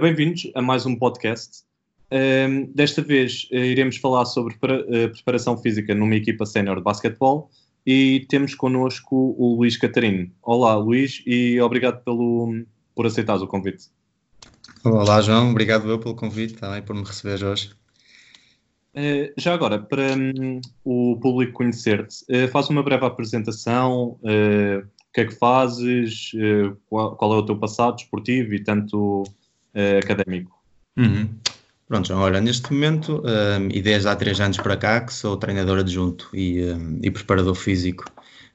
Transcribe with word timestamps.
Bem-vindos 0.00 0.50
a 0.54 0.62
mais 0.62 0.86
um 0.86 0.96
podcast. 0.96 1.62
Um, 2.10 2.72
desta 2.74 3.02
vez 3.02 3.46
uh, 3.52 3.56
iremos 3.56 3.98
falar 3.98 4.24
sobre 4.24 4.56
para, 4.56 4.80
uh, 4.80 5.12
preparação 5.12 5.58
física 5.58 5.94
numa 5.94 6.14
equipa 6.14 6.46
sénior 6.46 6.76
de 6.78 6.82
basquetebol 6.82 7.50
e 7.86 8.24
temos 8.30 8.54
connosco 8.54 9.36
o 9.38 9.56
Luís 9.56 9.76
Catarino. 9.76 10.30
Olá, 10.42 10.74
Luís, 10.74 11.22
e 11.26 11.60
obrigado 11.60 12.02
pelo, 12.02 12.64
por 12.94 13.04
aceitares 13.04 13.42
o 13.42 13.46
convite. 13.46 13.88
Olá, 14.82 15.20
João, 15.20 15.50
obrigado 15.50 15.90
eu 15.90 15.98
pelo 15.98 16.16
convite 16.16 16.54
também 16.54 16.80
por 16.80 16.96
me 16.96 17.04
receber 17.04 17.44
hoje. 17.44 17.70
Uh, 18.94 19.30
já 19.36 19.52
agora, 19.52 19.78
para 19.78 20.14
um, 20.14 20.62
o 20.82 21.18
público 21.20 21.52
conhecer-te, 21.52 22.24
faz 22.48 22.70
uma 22.70 22.82
breve 22.82 23.04
apresentação, 23.04 24.18
o 24.22 25.12
que 25.12 25.20
é 25.20 25.24
que 25.26 25.34
fazes, 25.34 26.32
qual, 26.88 27.16
qual, 27.16 27.34
é 27.34 27.36
o 27.36 27.44
teu 27.44 27.58
passado 27.58 27.96
desportivo 27.96 28.54
e 28.54 28.64
tanto 28.64 29.24
académico. 29.98 30.58
Uhum. 30.96 31.28
Pronto, 31.90 32.06
João, 32.06 32.20
olha, 32.20 32.40
neste 32.40 32.72
momento, 32.72 33.20
um, 33.24 33.68
e 33.68 33.82
desde 33.82 34.08
há 34.08 34.14
três 34.14 34.40
anos 34.40 34.58
para 34.58 34.76
cá, 34.76 35.00
que 35.00 35.12
sou 35.12 35.36
treinador 35.36 35.80
adjunto 35.80 36.30
e, 36.32 36.62
um, 36.62 37.00
e 37.02 37.10
preparador 37.10 37.56
físico 37.56 38.04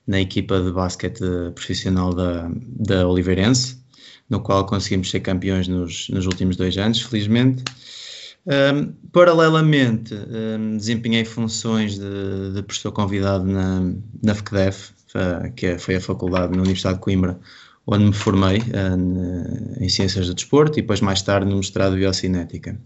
na 0.08 0.22
equipa 0.22 0.62
de 0.62 0.72
basquete 0.72 1.20
profissional 1.54 2.14
da, 2.14 2.50
da 2.56 3.06
Oliveirense, 3.06 3.78
no 4.30 4.40
qual 4.40 4.66
conseguimos 4.66 5.10
ser 5.10 5.20
campeões 5.20 5.68
nos, 5.68 6.08
nos 6.08 6.26
últimos 6.26 6.56
dois 6.56 6.78
anos, 6.78 7.02
felizmente. 7.02 7.62
Um, 8.48 8.94
paralelamente, 9.12 10.14
um, 10.14 10.78
desempenhei 10.78 11.26
funções 11.26 12.00
de, 12.00 12.54
de 12.54 12.64
professor 12.64 12.94
convidado 12.94 13.44
na, 13.44 13.82
na 14.24 14.34
FCDEF, 14.34 14.94
que 15.58 15.66
é, 15.66 15.78
foi 15.78 15.96
a 15.96 16.02
faculdade 16.02 16.54
na 16.54 16.62
Universidade 16.62 16.96
de 16.96 17.02
Coimbra, 17.02 17.38
onde 17.88 18.06
me 18.06 18.14
formei 18.14 18.60
uh, 18.60 19.84
em 19.84 19.90
Ciências 19.90 20.28
do 20.28 20.34
Desporto 20.34 20.80
e 20.80 20.82
depois 20.82 21.02
mais 21.02 21.22
tarde 21.22 21.50
no 21.50 21.58
mestrado 21.58 21.94
de 21.94 22.00
Biocinética. 22.00 22.80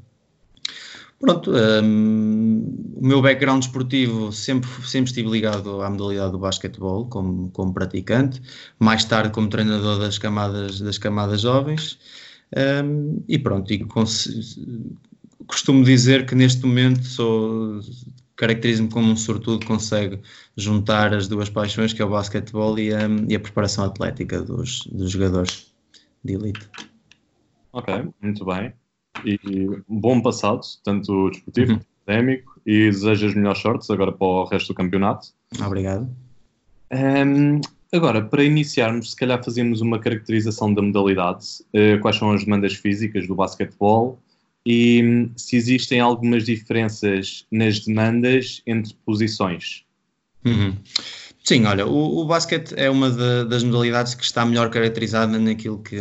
Pronto, 1.19 1.51
um, 1.51 2.93
o 2.95 3.05
meu 3.05 3.21
background 3.21 3.61
esportivo 3.61 4.31
sempre, 4.31 4.69
sempre 4.85 5.09
estive 5.09 5.29
ligado 5.29 5.81
à 5.81 5.89
modalidade 5.89 6.31
do 6.31 6.39
basquetebol 6.39 7.07
como, 7.07 7.51
como 7.51 7.73
praticante, 7.73 8.41
mais 8.79 9.03
tarde 9.03 9.31
como 9.31 9.49
treinador 9.49 9.99
das 9.99 10.17
camadas, 10.17 10.79
das 10.79 10.97
camadas 10.97 11.41
jovens 11.41 11.99
um, 12.85 13.21
e 13.27 13.37
pronto, 13.37 13.71
e 13.73 13.85
costumo 15.45 15.83
dizer 15.83 16.25
que 16.25 16.35
neste 16.35 16.65
momento 16.65 17.03
sou 17.05 17.81
caracterizo-me 18.39 18.89
como 18.89 19.11
um 19.11 19.17
sortudo 19.17 19.59
que 19.59 19.67
consegue 19.67 20.17
juntar 20.55 21.13
as 21.13 21.27
duas 21.27 21.49
paixões 21.49 21.91
que 21.91 22.01
é 22.01 22.05
o 22.05 22.09
basquetebol 22.09 22.79
e 22.79 22.93
a, 22.93 23.01
e 23.27 23.35
a 23.35 23.39
preparação 23.39 23.83
atlética 23.83 24.41
dos, 24.41 24.85
dos 24.87 25.11
jogadores 25.11 25.73
de 26.23 26.35
elite. 26.35 26.69
Ok, 27.73 27.93
muito 28.21 28.45
bem 28.45 28.73
e 29.25 29.37
bom 29.89 30.21
passado, 30.21 30.61
tanto 30.85 31.29
desportivo 31.31 31.73
uhum. 31.73 31.79
académico, 32.05 32.61
e 32.65 32.89
desejo 32.89 33.27
as 33.27 33.35
melhores 33.35 33.59
sortes 33.59 33.89
agora 33.89 34.13
para 34.13 34.27
o 34.27 34.45
resto 34.45 34.69
do 34.69 34.75
campeonato. 34.75 35.27
Obrigado. 35.61 36.09
Um, 36.93 37.59
agora, 37.93 38.23
para 38.23 38.43
iniciarmos, 38.43 39.11
se 39.11 39.17
calhar 39.17 39.43
fazíamos 39.43 39.81
uma 39.81 39.99
caracterização 39.99 40.73
da 40.73 40.81
modalidade, 40.81 41.45
uh, 41.73 41.99
quais 42.01 42.15
são 42.15 42.31
as 42.31 42.45
demandas 42.45 42.73
físicas 42.75 43.27
do 43.27 43.35
basquetebol 43.35 44.17
e 44.65 45.29
se 45.35 45.55
existem 45.55 45.99
algumas 45.99 46.45
diferenças 46.45 47.45
nas 47.51 47.79
demandas 47.79 48.61
entre 48.67 48.93
posições. 49.05 49.83
Uhum. 50.45 50.75
Sim, 51.43 51.65
olha, 51.65 51.87
o, 51.87 52.19
o 52.19 52.25
basquete 52.25 52.73
é 52.77 52.89
uma 52.89 53.09
de, 53.09 53.45
das 53.45 53.63
modalidades 53.63 54.13
que 54.13 54.23
está 54.23 54.45
melhor 54.45 54.69
caracterizada 54.69 55.39
naquilo 55.39 55.79
que, 55.79 55.97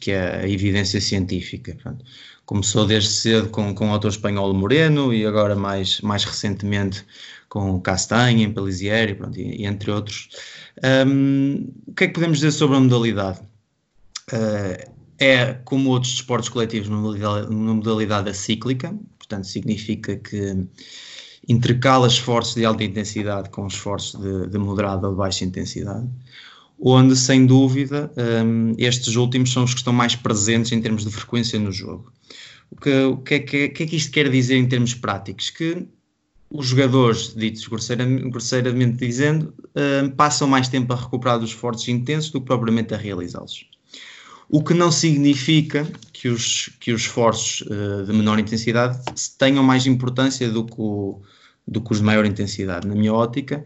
que 0.00 0.10
é 0.10 0.40
a 0.40 0.48
evidência 0.48 1.00
científica. 1.00 1.76
Pronto. 1.82 2.04
Começou 2.44 2.86
desde 2.86 3.10
cedo 3.10 3.48
com, 3.48 3.74
com 3.74 3.88
o 3.88 3.92
autor 3.92 4.10
espanhol 4.10 4.52
Moreno 4.52 5.14
e 5.14 5.24
agora 5.24 5.56
mais, 5.56 6.00
mais 6.00 6.24
recentemente 6.24 7.04
com 7.48 7.80
Castanha, 7.80 8.50
Pellizieri, 8.50 9.14
pronto, 9.14 9.38
e, 9.38 9.62
e, 9.62 9.66
entre 9.66 9.90
outros. 9.90 10.28
Um, 11.06 11.72
o 11.86 11.94
que 11.94 12.04
é 12.04 12.06
que 12.08 12.14
podemos 12.14 12.38
dizer 12.38 12.52
sobre 12.52 12.76
a 12.76 12.80
modalidade? 12.80 13.40
Uh, 14.32 14.95
é, 15.18 15.54
como 15.64 15.90
outros 15.90 16.14
esportes 16.14 16.48
coletivos, 16.48 16.88
uma 16.88 17.00
modalidade, 17.00 17.48
uma 17.48 17.74
modalidade 17.74 18.30
acíclica, 18.30 18.96
portanto 19.18 19.46
significa 19.46 20.16
que 20.16 20.66
intercala 21.48 22.06
esforços 22.06 22.54
de 22.54 22.64
alta 22.64 22.84
intensidade 22.84 23.50
com 23.50 23.66
esforços 23.66 24.20
de, 24.20 24.48
de 24.48 24.58
moderada 24.58 25.06
ou 25.06 25.12
de 25.12 25.18
baixa 25.18 25.44
intensidade, 25.44 26.08
onde, 26.78 27.16
sem 27.16 27.46
dúvida, 27.46 28.12
um, 28.44 28.74
estes 28.76 29.16
últimos 29.16 29.52
são 29.52 29.64
os 29.64 29.72
que 29.72 29.78
estão 29.78 29.92
mais 29.92 30.14
presentes 30.14 30.72
em 30.72 30.80
termos 30.80 31.04
de 31.04 31.10
frequência 31.10 31.58
no 31.58 31.72
jogo. 31.72 32.12
O 32.70 32.76
que, 32.76 33.04
o 33.04 33.16
que, 33.18 33.34
é, 33.34 33.38
que, 33.38 33.68
que 33.68 33.82
é 33.84 33.86
que 33.86 33.96
isto 33.96 34.10
quer 34.10 34.28
dizer 34.28 34.56
em 34.56 34.68
termos 34.68 34.92
práticos? 34.92 35.50
Que 35.50 35.86
os 36.50 36.66
jogadores, 36.66 37.34
ditos 37.34 37.66
grosseiramente, 37.66 38.28
grosseiramente 38.28 38.96
dizendo, 38.98 39.54
um, 40.04 40.10
passam 40.10 40.48
mais 40.48 40.68
tempo 40.68 40.92
a 40.92 40.96
recuperar 40.96 41.38
dos 41.38 41.50
esforços 41.50 41.88
intensos 41.88 42.30
do 42.30 42.40
que 42.40 42.46
propriamente 42.46 42.92
a 42.94 42.96
realizá-los. 42.96 43.68
O 44.48 44.62
que 44.62 44.74
não 44.74 44.92
significa 44.92 45.86
que 46.12 46.28
os, 46.28 46.70
que 46.80 46.92
os 46.92 47.02
esforços 47.02 47.62
uh, 47.62 48.04
de 48.04 48.12
menor 48.12 48.38
intensidade 48.38 48.98
tenham 49.38 49.62
mais 49.62 49.86
importância 49.86 50.48
do 50.50 50.64
que 50.64 50.80
o, 50.80 51.20
do 51.66 51.80
que 51.80 51.92
os 51.92 51.98
de 51.98 52.04
maior 52.04 52.24
intensidade. 52.24 52.86
Na 52.86 52.94
minha 52.94 53.12
ótica, 53.12 53.64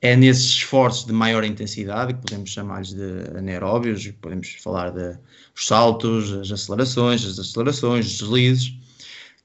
é 0.00 0.14
nesses 0.14 0.50
esforços 0.50 1.06
de 1.06 1.12
maior 1.12 1.44
intensidade, 1.44 2.14
que 2.14 2.20
podemos 2.20 2.50
chamar-lhes 2.50 2.92
de 2.92 3.36
anaeróbios, 3.36 4.06
podemos 4.20 4.56
falar 4.62 4.90
de 4.90 5.18
os 5.56 5.66
saltos, 5.66 6.32
as 6.32 6.52
acelerações, 6.52 7.24
as 7.24 7.38
acelerações, 7.38 8.06
os 8.06 8.18
deslizes, 8.18 8.74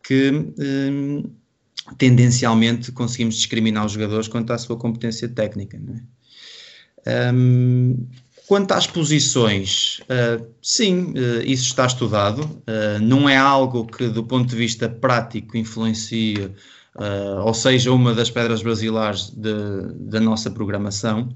que 0.04 0.32
hum, 0.32 1.24
tendencialmente 1.98 2.92
conseguimos 2.92 3.36
discriminar 3.36 3.86
os 3.86 3.94
jogadores 3.94 4.28
quanto 4.28 4.54
à 4.54 4.58
sua 4.58 4.78
competência 4.78 5.28
técnica. 5.28 5.82
É? 7.06 7.32
Hum, 7.32 8.06
quanto 8.48 8.72
às 8.74 8.86
posições, 8.86 10.00
uh, 10.02 10.46
sim, 10.62 11.12
uh, 11.12 11.42
isso 11.46 11.66
está 11.66 11.86
estudado, 11.86 12.42
uh, 12.42 13.00
não 13.02 13.28
é 13.28 13.38
algo 13.38 13.86
que 13.86 14.08
do 14.10 14.24
ponto 14.24 14.50
de 14.50 14.56
vista 14.56 14.90
prático 14.90 15.58
influencia 15.58 16.54
uh, 16.96 17.42
ou 17.46 17.54
seja, 17.54 17.92
uma 17.92 18.14
das 18.14 18.30
pedras 18.30 18.62
de, 18.62 19.54
da 20.00 20.20
nossa 20.20 20.52
programação. 20.52 21.30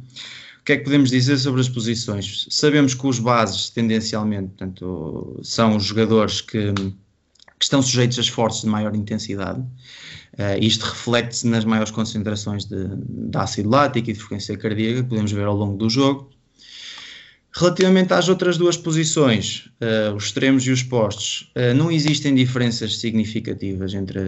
O 0.62 0.64
que 0.68 0.74
é 0.74 0.78
que 0.78 0.84
podemos 0.84 1.10
dizer 1.10 1.38
sobre 1.38 1.62
as 1.62 1.70
posições? 1.70 2.46
Sabemos 2.50 2.94
que 2.94 3.08
os 3.08 3.20
bases, 3.20 3.70
tendencialmente, 3.70 4.50
portanto, 4.50 5.40
são 5.42 5.78
os 5.78 5.86
jogadores 5.86 6.42
que, 6.42 6.74
que 6.74 7.64
estão 7.64 7.82
sujeitos 7.82 8.18
a 8.18 8.22
esforços 8.22 8.64
de 8.64 8.68
maior 8.68 8.94
intensidade. 8.96 9.62
Uh, 9.62 10.60
isto 10.62 10.84
reflete-se 10.84 11.48
nas 11.48 11.64
maiores 11.64 11.92
concentrações 11.92 12.66
de, 12.66 12.86
de 12.86 13.38
ácido 13.38 13.70
lático 13.70 14.10
e 14.10 14.14
de 14.14 14.20
frequência 14.20 14.58
cardíaca 14.58 15.04
que 15.04 15.10
podemos 15.10 15.32
ver 15.32 15.46
ao 15.46 15.56
longo 15.56 15.78
do 15.78 15.90
jogo. 15.90 16.30
Relativamente 17.60 18.14
às 18.14 18.30
outras 18.30 18.56
duas 18.56 18.78
posições, 18.78 19.68
uh, 19.82 20.16
os 20.16 20.26
extremos 20.26 20.64
e 20.68 20.70
os 20.70 20.84
postos, 20.84 21.52
uh, 21.56 21.74
não 21.74 21.90
existem 21.90 22.36
diferenças 22.36 23.00
significativas 23.00 23.96
entre, 23.96 24.20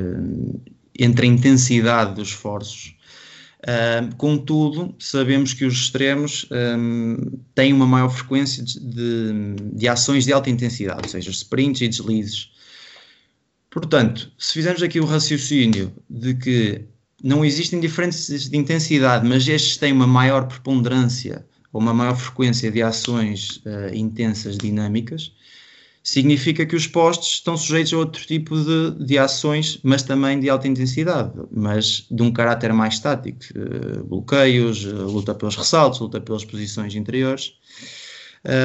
entre 0.98 1.28
a 1.28 1.30
intensidade 1.30 2.16
dos 2.16 2.30
esforços. 2.30 2.96
Uh, 3.60 4.16
contudo, 4.16 4.96
sabemos 4.98 5.54
que 5.54 5.64
os 5.64 5.76
extremos 5.76 6.48
um, 6.50 7.18
têm 7.54 7.72
uma 7.72 7.86
maior 7.86 8.10
frequência 8.10 8.64
de, 8.64 8.80
de, 8.80 9.56
de, 9.74 9.88
ações 9.88 10.26
de 10.26 10.34
alta 10.34 10.50
intensidade, 10.50 11.02
ou 11.04 11.10
seja, 11.10 11.30
sprints 11.30 11.82
e 11.82 11.88
deslizes. 11.88 12.50
Portanto, 13.70 14.32
se 14.40 14.54
fizermos 14.54 14.82
aqui 14.82 15.00
o 15.00 15.06
raciocínio 15.06 15.94
de 16.10 16.34
que 16.34 16.82
não 17.24 17.46
existem 17.46 17.80
diferenças 17.80 18.50
de 18.50 18.58
intensidade, 18.58 19.28
mas 19.28 19.48
estes 19.48 19.78
têm 19.78 19.92
uma 19.92 20.08
maior 20.08 20.48
preponderância 20.48 21.46
ou 21.72 21.82
uma 21.82 21.94
maior 21.94 22.16
frequência 22.16 22.72
de 22.72 22.82
ações 22.82 23.58
uh, 23.58 23.94
intensas 23.94 24.58
dinâmicas, 24.58 25.32
significa 26.04 26.66
que 26.66 26.76
os 26.76 26.88
postos 26.88 27.34
estão 27.34 27.56
sujeitos 27.58 27.94
a 27.94 27.98
outro 27.98 28.26
tipo 28.26 28.56
de, 28.58 29.06
de 29.06 29.18
ações, 29.18 29.80
mas 29.84 30.02
também 30.02 30.40
de 30.40 30.50
alta 30.50 30.68
intensidade, 30.68 31.32
mas 31.52 32.08
de 32.10 32.24
um 32.24 32.32
caráter 32.32 32.74
mais 32.74 32.96
estático, 32.96 33.40
uh, 33.56 34.04
bloqueios, 34.04 34.86
uh, 34.86 35.06
luta 35.06 35.36
pelos 35.36 35.56
ressaltos, 35.56 36.00
luta 36.00 36.20
pelas 36.20 36.46
posições 36.46 36.96
interiores. 36.96 37.54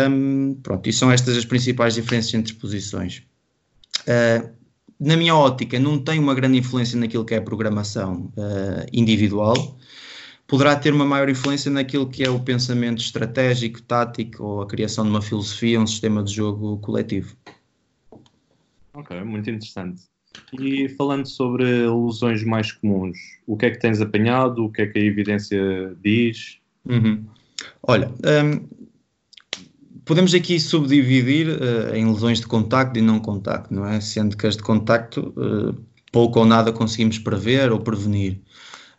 Um, 0.08 0.55
pronto, 0.62 0.88
e 0.88 0.93
são 0.93 1.11
estas 1.11 1.37
as 1.37 1.44
principais 1.44 1.94
diferenças 1.94 2.32
entre 2.32 2.55
posições. 2.55 3.23
Uh, 4.02 4.49
na 5.00 5.17
minha 5.17 5.34
ótica, 5.34 5.79
não 5.79 5.99
tem 5.99 6.19
uma 6.19 6.34
grande 6.34 6.56
influência 6.58 6.99
naquilo 6.99 7.25
que 7.25 7.34
é 7.34 7.38
a 7.38 7.43
programação 7.43 8.32
individual, 8.93 9.76
poderá 10.46 10.76
ter 10.76 10.93
uma 10.93 11.05
maior 11.05 11.29
influência 11.29 11.70
naquilo 11.70 12.08
que 12.08 12.23
é 12.23 12.31
o 12.31 12.41
pensamento 12.41 13.00
estratégico, 13.00 13.82
tático 13.82 14.43
ou 14.43 14.62
a 14.62 14.67
criação 14.67 15.05
de 15.05 15.11
uma 15.11 15.23
filosofia, 15.23 15.81
um 15.81 15.87
sistema 15.87 16.23
de 16.23 16.35
jogo 16.35 16.79
coletivo. 16.79 17.37
Ok, 18.93 19.20
muito 19.25 19.50
interessante. 19.50 20.02
E 20.58 20.88
falando 20.91 21.26
sobre 21.26 21.64
lesões 21.64 22.44
mais 22.44 22.73
comuns, 22.73 23.17
o 23.46 23.56
que 23.56 23.67
é 23.67 23.70
que 23.70 23.79
tens 23.79 24.00
apanhado? 24.00 24.64
O 24.64 24.70
que 24.70 24.82
é 24.82 24.87
que 24.87 24.99
a 24.99 25.02
evidência 25.02 25.96
diz? 26.02 26.58
Uhum. 26.85 27.25
Olha, 27.82 28.12
um, 28.44 28.67
podemos 30.05 30.35
aqui 30.35 30.61
subdividir 30.61 31.49
uh, 31.49 31.94
em 31.94 32.06
lesões 32.06 32.41
de 32.41 32.46
contacto 32.46 32.99
e 32.99 33.02
não 33.02 33.19
contacto, 33.19 33.73
não 33.73 33.87
é? 33.87 34.00
Sendo 34.00 34.37
que 34.37 34.46
as 34.46 34.56
de 34.56 34.62
contacto 34.62 35.32
uh, 35.37 35.75
pouco 36.12 36.38
ou 36.41 36.46
nada 36.46 36.73
conseguimos 36.73 37.19
prever 37.19 37.73
ou 37.73 37.81
prevenir. 37.81 38.41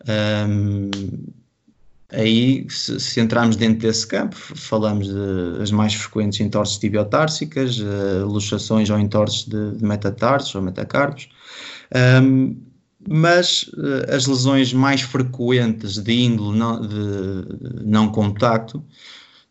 Um, 0.07 0.91
aí, 2.11 2.65
se, 2.69 2.99
se, 2.99 3.19
entrarmos 3.19 3.55
dentro 3.55 3.79
desse 3.79 4.05
campo, 4.05 4.35
falamos 4.35 5.07
das 5.57 5.71
mais 5.71 5.93
frequentes 5.93 6.39
entorses 6.39 6.77
tibiotársicas, 6.77 7.79
uh, 7.79 8.25
luxações 8.25 8.89
ou 8.89 8.99
entorses 8.99 9.45
de, 9.45 9.71
de 9.71 9.83
metatarsos 9.83 10.53
ou 10.55 10.61
metacarpos. 10.61 11.29
Um, 12.21 12.55
mas 13.07 13.63
uh, 13.73 14.13
as 14.15 14.25
lesões 14.25 14.73
mais 14.73 15.01
frequentes 15.01 15.97
de 15.97 16.13
índole 16.13 16.57
não, 16.57 16.81
de 16.81 17.83
não 17.83 18.11
contacto 18.11 18.83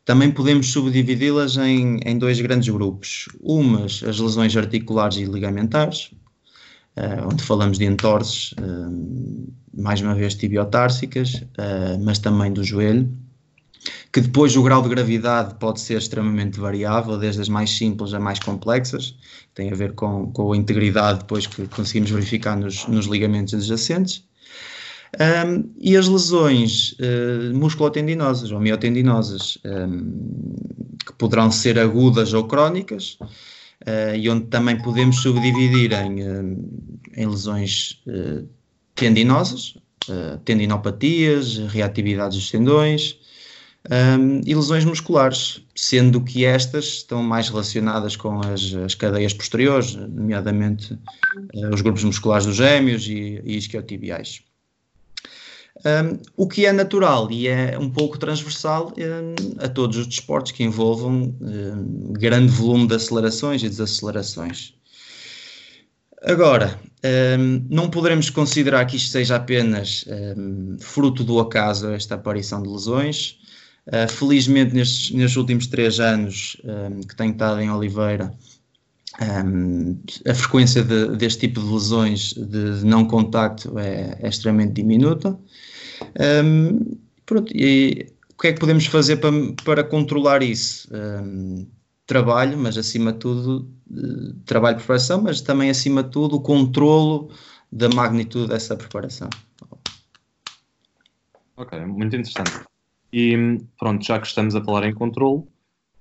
também 0.05 0.31
podemos 0.31 0.71
subdividi-las 0.71 1.56
em, 1.56 1.99
em, 2.05 2.19
dois 2.19 2.39
grandes 2.41 2.69
grupos. 2.69 3.27
Umas, 3.41 4.03
as 4.05 4.19
lesões 4.19 4.55
articulares 4.55 5.17
e 5.17 5.25
ligamentares, 5.25 6.11
uh, 6.96 7.29
onde 7.31 7.43
falamos 7.43 7.79
de 7.79 7.85
entorses, 7.85 8.52
uh, 8.52 9.52
mais 9.76 10.00
uma 10.00 10.14
vez 10.14 10.35
tibiotársicas, 10.35 11.43
mas 12.00 12.20
também 12.20 12.52
do 12.52 12.62
joelho, 12.62 13.11
que 14.12 14.20
depois 14.20 14.56
o 14.56 14.62
grau 14.62 14.81
de 14.82 14.88
gravidade 14.88 15.55
pode 15.56 15.81
ser 15.81 15.99
extremamente 15.99 16.58
variável, 16.58 17.19
desde 17.19 17.41
as 17.41 17.49
mais 17.49 17.70
simples 17.70 18.14
a 18.14 18.20
mais 18.20 18.38
complexas, 18.38 19.17
tem 19.55 19.70
a 19.73 19.75
ver 19.75 19.93
com, 19.94 20.31
com 20.32 20.52
a 20.52 20.56
integridade 20.56 21.20
depois 21.20 21.46
que 21.46 21.67
conseguimos 21.67 22.11
verificar 22.11 22.56
nos, 22.56 22.87
nos 22.87 23.06
ligamentos 23.06 23.55
adjacentes. 23.55 24.25
Um, 25.14 25.73
e 25.81 25.96
as 25.96 26.08
lesões 26.08 26.93
uh, 26.93 27.55
musculotendinosas 27.55 28.50
ou 28.50 28.58
miotendinosas, 28.58 29.58
um, 29.64 30.12
que 31.06 31.12
poderão 31.12 31.50
ser 31.52 31.79
agudas 31.79 32.32
ou 32.32 32.44
crónicas, 32.44 33.17
uh, 33.86 34.16
e 34.16 34.28
onde 34.28 34.46
também 34.46 34.76
podemos 34.76 35.22
subdividir 35.22 35.92
em, 35.92 36.22
uh, 36.22 37.00
em 37.16 37.26
lesões 37.26 38.02
tendinosas, 38.94 39.76
tendinopatias, 40.44 41.56
reatividades 41.69 42.36
dos 42.38 42.50
tendões, 42.50 43.19
um, 43.90 44.40
e 44.46 44.54
lesões 44.54 44.84
musculares, 44.84 45.62
sendo 45.75 46.20
que 46.20 46.44
estas 46.44 46.84
estão 46.84 47.22
mais 47.22 47.48
relacionadas 47.48 48.16
com 48.16 48.40
as, 48.40 48.75
as 48.75 48.94
cadeias 48.94 49.32
posteriores, 49.32 49.94
nomeadamente 49.94 50.98
os 51.72 51.81
grupos 51.81 52.04
musculares 52.04 52.46
dos 52.46 52.56
gêmeos 52.56 53.06
e, 53.08 53.40
e 53.44 53.56
isquiotibiais. 53.56 54.42
Um, 55.79 56.19
o 56.37 56.47
que 56.47 56.67
é 56.67 56.73
natural 56.73 57.31
e 57.31 57.49
é 57.49 57.76
um 57.79 57.91
pouco 57.91 58.17
transversal 58.17 58.93
um, 58.97 59.65
a 59.65 59.69
todos 59.69 59.97
os 59.97 60.06
desportos 60.06 60.53
que 60.53 60.62
envolvam 60.62 61.35
um, 61.41 62.12
grande 62.12 62.53
volume 62.53 62.87
de 62.87 62.94
acelerações 62.94 63.62
e 63.62 63.69
desacelerações. 63.69 64.75
Agora, 66.23 66.81
não 67.69 67.91
poderemos 67.91 68.31
considerar 68.31 68.87
que 68.87 68.97
isto 68.97 69.11
seja 69.11 69.37
apenas 69.37 70.06
fruto 70.81 71.23
do 71.23 71.38
acaso, 71.38 71.91
esta 71.91 72.15
aparição 72.15 72.62
de 72.62 72.69
lesões, 72.69 73.38
Uh, 73.87 74.11
felizmente, 74.11 74.75
nestes, 74.75 75.11
nestes, 75.11 75.37
últimos 75.37 75.67
três 75.67 76.00
anos 76.00 76.56
que 77.06 77.15
tenho 77.15 77.32
estado 77.32 77.61
em 77.61 77.70
Oliveira, 77.70 78.32
um, 79.20 79.99
a 80.28 80.34
frequência 80.34 80.82
de, 80.82 81.16
deste 81.16 81.40
tipo 81.40 81.61
de 81.61 81.66
lesões 81.66 82.34
de, 82.34 82.81
de 82.81 82.84
não 82.84 83.05
contacto 83.05 83.78
é, 83.78 84.19
é, 84.20 84.28
extremamente 84.28 84.75
diminuta. 84.75 85.38
Um, 86.44 86.96
pronto, 87.25 87.52
e 87.55 88.12
o 88.32 88.40
que 88.40 88.49
é 88.49 88.52
que 88.52 88.61
podemos 88.61 88.87
fazer 88.87 89.16
para, 89.16 89.32
para 89.64 89.84
controlar 89.84 90.43
isso? 90.43 90.88
trabalho, 92.06 92.58
mas 92.58 92.76
acima 92.76 93.12
de 93.12 93.19
tudo, 93.19 93.70
uh, 93.90 94.34
trabalho 94.44 94.76
de 94.76 94.82
preparação, 94.82 95.22
mas 95.22 95.40
também 95.40 95.70
acima 95.70 96.02
de 96.02 96.10
tudo 96.10 96.37
o 96.37 96.40
controlo 96.40 97.31
da 97.70 97.88
magnitude 97.88 98.49
dessa 98.49 98.76
preparação. 98.76 99.28
Ok, 101.56 101.78
muito 101.87 102.17
interessante. 102.17 102.67
E 103.12 103.58
pronto, 103.78 104.05
já 104.05 104.19
que 104.19 104.26
estamos 104.26 104.55
a 104.55 104.62
falar 104.62 104.87
em 104.87 104.93
controle, 104.93 105.44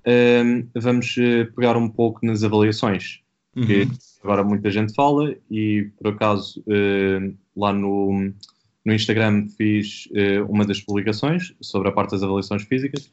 um, 0.05 0.67
vamos 0.75 1.15
eh, 1.17 1.45
pegar 1.55 1.77
um 1.77 1.89
pouco 1.89 2.25
nas 2.25 2.43
avaliações, 2.43 3.21
uhum. 3.55 3.65
que 3.65 3.87
agora 4.23 4.43
muita 4.43 4.69
gente 4.69 4.93
fala 4.93 5.35
e 5.49 5.89
por 5.97 6.13
acaso 6.13 6.61
uh, 6.61 7.35
lá 7.55 7.71
no, 7.71 8.31
no 8.85 8.93
Instagram 8.93 9.47
fiz 9.57 10.07
uh, 10.07 10.45
uma 10.49 10.65
das 10.65 10.81
publicações 10.81 11.53
sobre 11.61 11.89
a 11.89 11.91
parte 11.91 12.11
das 12.11 12.23
avaliações 12.23 12.63
físicas 12.63 13.09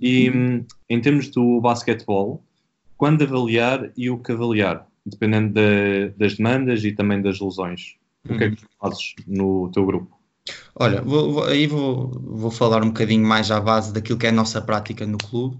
e 0.00 0.30
um, 0.30 0.64
em 0.88 1.00
termos 1.00 1.28
do 1.28 1.60
basquetebol, 1.60 2.44
quando 2.96 3.22
avaliar 3.22 3.90
e 3.96 4.10
o 4.10 4.18
que 4.18 4.32
avaliar, 4.32 4.86
dependendo 5.04 5.54
de, 5.54 6.10
das 6.16 6.34
demandas 6.34 6.84
e 6.84 6.92
também 6.92 7.20
das 7.22 7.40
lesões. 7.40 7.96
O 8.28 8.38
que 8.38 8.44
é 8.44 8.50
que 8.50 8.56
tu 8.56 8.66
fazes 8.80 9.14
no 9.26 9.70
teu 9.70 9.84
grupo? 9.84 10.13
Olha, 10.76 11.00
vou, 11.02 11.32
vou, 11.32 11.44
aí 11.44 11.68
vou, 11.68 12.10
vou 12.20 12.50
falar 12.50 12.82
um 12.82 12.88
bocadinho 12.88 13.24
mais 13.24 13.50
à 13.50 13.60
base 13.60 13.92
daquilo 13.92 14.18
que 14.18 14.26
é 14.26 14.30
a 14.30 14.32
nossa 14.32 14.60
prática 14.60 15.06
no 15.06 15.18
clube. 15.18 15.56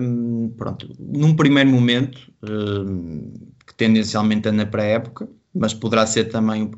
Um, 0.00 0.48
pronto, 0.56 0.88
num 0.98 1.36
primeiro 1.36 1.68
momento, 1.68 2.32
um, 2.42 3.30
que 3.66 3.74
tendencialmente 3.74 4.48
é 4.48 4.52
na 4.52 4.64
pré-época, 4.64 5.28
mas 5.54 5.74
poderá 5.74 6.06
ser 6.06 6.30
também 6.30 6.70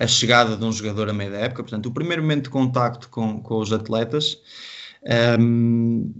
a 0.00 0.06
chegada 0.06 0.56
de 0.56 0.64
um 0.64 0.72
jogador 0.72 1.10
a 1.10 1.12
meio 1.12 1.30
da 1.30 1.38
época. 1.38 1.62
Portanto, 1.62 1.86
o 1.86 1.92
primeiro 1.92 2.22
momento 2.22 2.44
de 2.44 2.50
contacto 2.50 3.08
com, 3.10 3.40
com 3.40 3.58
os 3.58 3.70
atletas. 3.70 4.38
Um, 5.38 6.14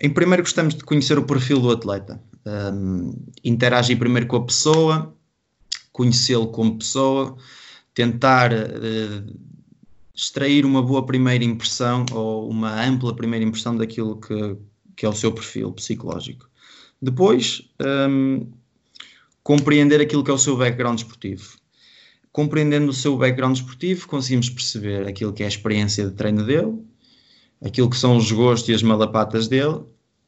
em 0.00 0.10
primeiro, 0.10 0.42
gostamos 0.42 0.74
de 0.74 0.82
conhecer 0.82 1.18
o 1.18 1.24
perfil 1.24 1.60
do 1.60 1.70
atleta. 1.70 2.18
interagir 3.44 3.98
primeiro 3.98 4.26
com 4.26 4.36
a 4.36 4.44
pessoa, 4.46 5.14
conhecê-lo 5.92 6.46
como 6.48 6.78
pessoa, 6.78 7.36
tentar. 7.92 8.50
Uh, 8.50 9.51
extrair 10.14 10.64
uma 10.64 10.82
boa 10.82 11.04
primeira 11.04 11.44
impressão 11.44 12.04
ou 12.12 12.48
uma 12.48 12.84
ampla 12.84 13.14
primeira 13.14 13.44
impressão 13.44 13.76
daquilo 13.76 14.20
que, 14.20 14.56
que 14.96 15.06
é 15.06 15.08
o 15.08 15.14
seu 15.14 15.32
perfil 15.32 15.72
psicológico. 15.72 16.48
Depois, 17.00 17.62
um, 18.08 18.46
compreender 19.42 20.00
aquilo 20.00 20.22
que 20.22 20.30
é 20.30 20.34
o 20.34 20.38
seu 20.38 20.56
background 20.56 20.98
esportivo. 20.98 21.56
Compreendendo 22.30 22.90
o 22.90 22.94
seu 22.94 23.16
background 23.16 23.56
esportivo, 23.56 24.06
conseguimos 24.06 24.48
perceber 24.48 25.06
aquilo 25.06 25.32
que 25.32 25.42
é 25.42 25.46
a 25.46 25.48
experiência 25.48 26.06
de 26.08 26.14
treino 26.14 26.44
dele, 26.44 26.78
aquilo 27.60 27.90
que 27.90 27.96
são 27.96 28.16
os 28.16 28.30
gostos 28.30 28.68
e 28.68 28.74
as 28.74 28.82
malapatas 28.82 29.48
dele, 29.48 29.82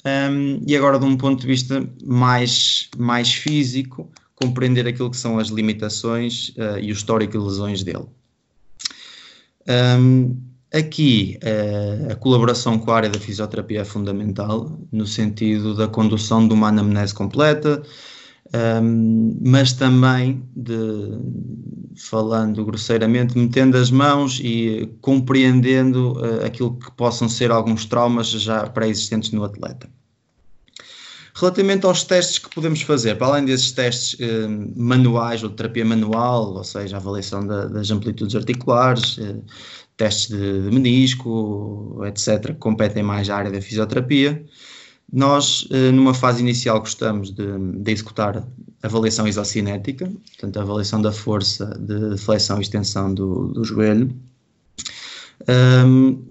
um, 0.05 0.63
e 0.67 0.77
agora, 0.77 0.99
de 0.99 1.07
um 1.07 1.17
ponto 1.17 1.41
de 1.41 1.47
vista 1.47 1.89
mais, 2.05 2.91
mais 2.99 3.33
físico, 3.33 4.11
compreender 4.35 4.87
aquilo 4.87 5.11
que 5.11 5.17
são 5.17 5.39
as 5.39 5.49
limitações 5.49 6.51
uh, 6.51 6.79
e 6.79 6.91
o 6.91 6.93
histórico 6.93 7.39
de 7.39 7.39
lesões 7.39 7.83
dele. 7.83 8.05
Um, 9.69 10.37
aqui 10.73 11.39
uh, 11.43 12.13
a 12.13 12.17
colaboração 12.17 12.79
com 12.79 12.91
a 12.91 12.97
área 12.97 13.09
da 13.09 13.19
fisioterapia 13.19 13.81
é 13.81 13.85
fundamental, 13.85 14.79
no 14.91 15.07
sentido 15.07 15.75
da 15.75 15.89
condução 15.89 16.47
de 16.47 16.53
uma 16.53 16.69
anamnese 16.69 17.15
completa, 17.15 17.83
um, 18.83 19.39
mas 19.41 19.73
também 19.73 20.43
de, 20.55 20.73
falando 21.97 22.65
grosseiramente, 22.65 23.39
metendo 23.39 23.77
as 23.77 23.91
mãos 23.91 24.41
e 24.43 24.93
compreendendo 25.01 26.13
uh, 26.13 26.45
aquilo 26.45 26.77
que 26.77 26.91
possam 26.93 27.29
ser 27.29 27.51
alguns 27.51 27.87
traumas 27.87 28.29
já 28.29 28.67
pré-existentes 28.69 29.33
no 29.33 29.45
atleta. 29.45 29.89
Relativamente 31.37 31.85
aos 31.85 32.05
testes 32.05 32.39
que 32.39 32.49
podemos 32.55 32.83
fazer, 32.83 33.17
para 33.17 33.27
além 33.27 33.45
desses 33.45 33.73
testes 33.73 34.17
eh, 34.21 34.47
manuais 34.77 35.43
ou 35.43 35.49
de 35.49 35.57
terapia 35.57 35.85
manual, 35.85 36.55
ou 36.55 36.63
seja, 36.63 36.97
avaliação 36.97 37.45
da, 37.45 37.67
das 37.67 37.91
amplitudes 37.91 38.37
articulares, 38.37 39.19
eh, 39.19 39.35
testes 39.97 40.29
de, 40.29 40.63
de, 40.63 40.71
menisco, 40.73 42.01
etc., 42.07 42.53
que 42.53 42.55
competem 42.55 43.03
mais 43.03 43.29
à 43.29 43.37
área 43.37 43.51
da 43.51 43.61
fisioterapia, 43.61 44.45
nós, 45.13 45.67
eh, 45.73 45.91
numa 45.91 46.15
fase 46.15 46.41
inicial, 46.41 46.79
gostamos 46.79 47.33
de, 47.33 47.59
de 47.83 47.93
executar 47.93 48.47
avaliação 48.81 49.27
isocinética, 49.27 50.07
portanto, 50.07 50.57
a 50.59 50.63
avaliação 50.63 51.03
da 51.03 51.11
força 51.11 51.67
de 51.81 52.17
flexão 52.17 52.59
e 52.59 52.63
extensão 52.63 53.13
do, 53.13 53.49
do 53.49 53.65
joelho. 53.65 54.15
Um, 55.49 56.23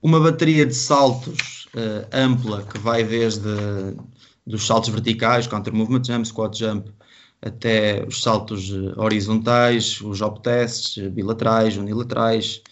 uma 0.00 0.20
bateria 0.20 0.64
de 0.64 0.74
saltos 0.74 1.66
uh, 1.74 2.06
ampla 2.12 2.62
que 2.62 2.78
vai 2.78 3.04
desde 3.04 3.48
dos 4.46 4.66
saltos 4.66 4.90
verticais, 4.90 5.46
counter 5.46 5.74
movement 5.74 6.04
jump, 6.04 6.26
squat 6.26 6.56
jump, 6.56 6.90
até 7.42 8.04
os 8.06 8.22
saltos 8.22 8.70
eh, 8.70 9.00
horizontais, 9.00 10.00
os 10.00 10.20
hop 10.20 10.38
tests, 10.38 10.98
eh, 10.98 11.08
bilaterais, 11.08 11.76
unilaterais, 11.76 12.62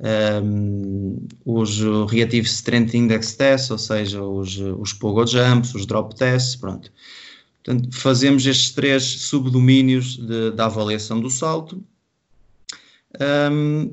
um, 0.00 0.06
ehm, 0.06 1.26
os 1.44 1.80
Reactive 2.10 2.46
Strength 2.46 2.94
Index 2.94 3.34
Tests, 3.36 3.70
ou 3.70 3.78
seja, 3.78 4.22
os, 4.22 4.58
os 4.58 4.92
Pogo 4.92 5.26
Jumps, 5.26 5.74
os 5.74 5.86
Drop 5.86 6.14
Tests, 6.16 6.56
pronto. 6.56 6.92
Portanto, 7.62 7.96
fazemos 7.96 8.44
estes 8.44 8.72
três 8.72 9.02
subdomínios 9.02 10.18
da 10.54 10.66
avaliação 10.66 11.20
do 11.20 11.30
salto. 11.30 11.82
Um, 13.18 13.82
ehm, 13.82 13.90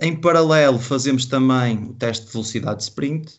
em 0.00 0.16
paralelo, 0.16 0.78
fazemos 0.78 1.26
também 1.26 1.84
o 1.84 1.92
teste 1.92 2.26
de 2.26 2.32
velocidade 2.32 2.78
de 2.78 2.84
sprint, 2.84 3.38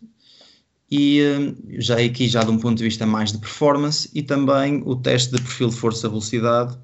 e 0.92 1.24
hum, 1.24 1.56
já 1.80 1.98
aqui 1.98 2.28
já 2.28 2.44
de 2.44 2.52
um 2.52 2.60
ponto 2.60 2.78
de 2.78 2.84
vista 2.84 3.06
mais 3.06 3.32
de 3.32 3.38
performance 3.38 4.10
e 4.14 4.22
também 4.22 4.84
o 4.86 4.96
teste 4.96 5.34
de 5.34 5.42
perfil 5.42 5.70
de 5.70 5.78
força-velocidade 5.78 6.78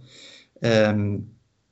um, 0.95 1.23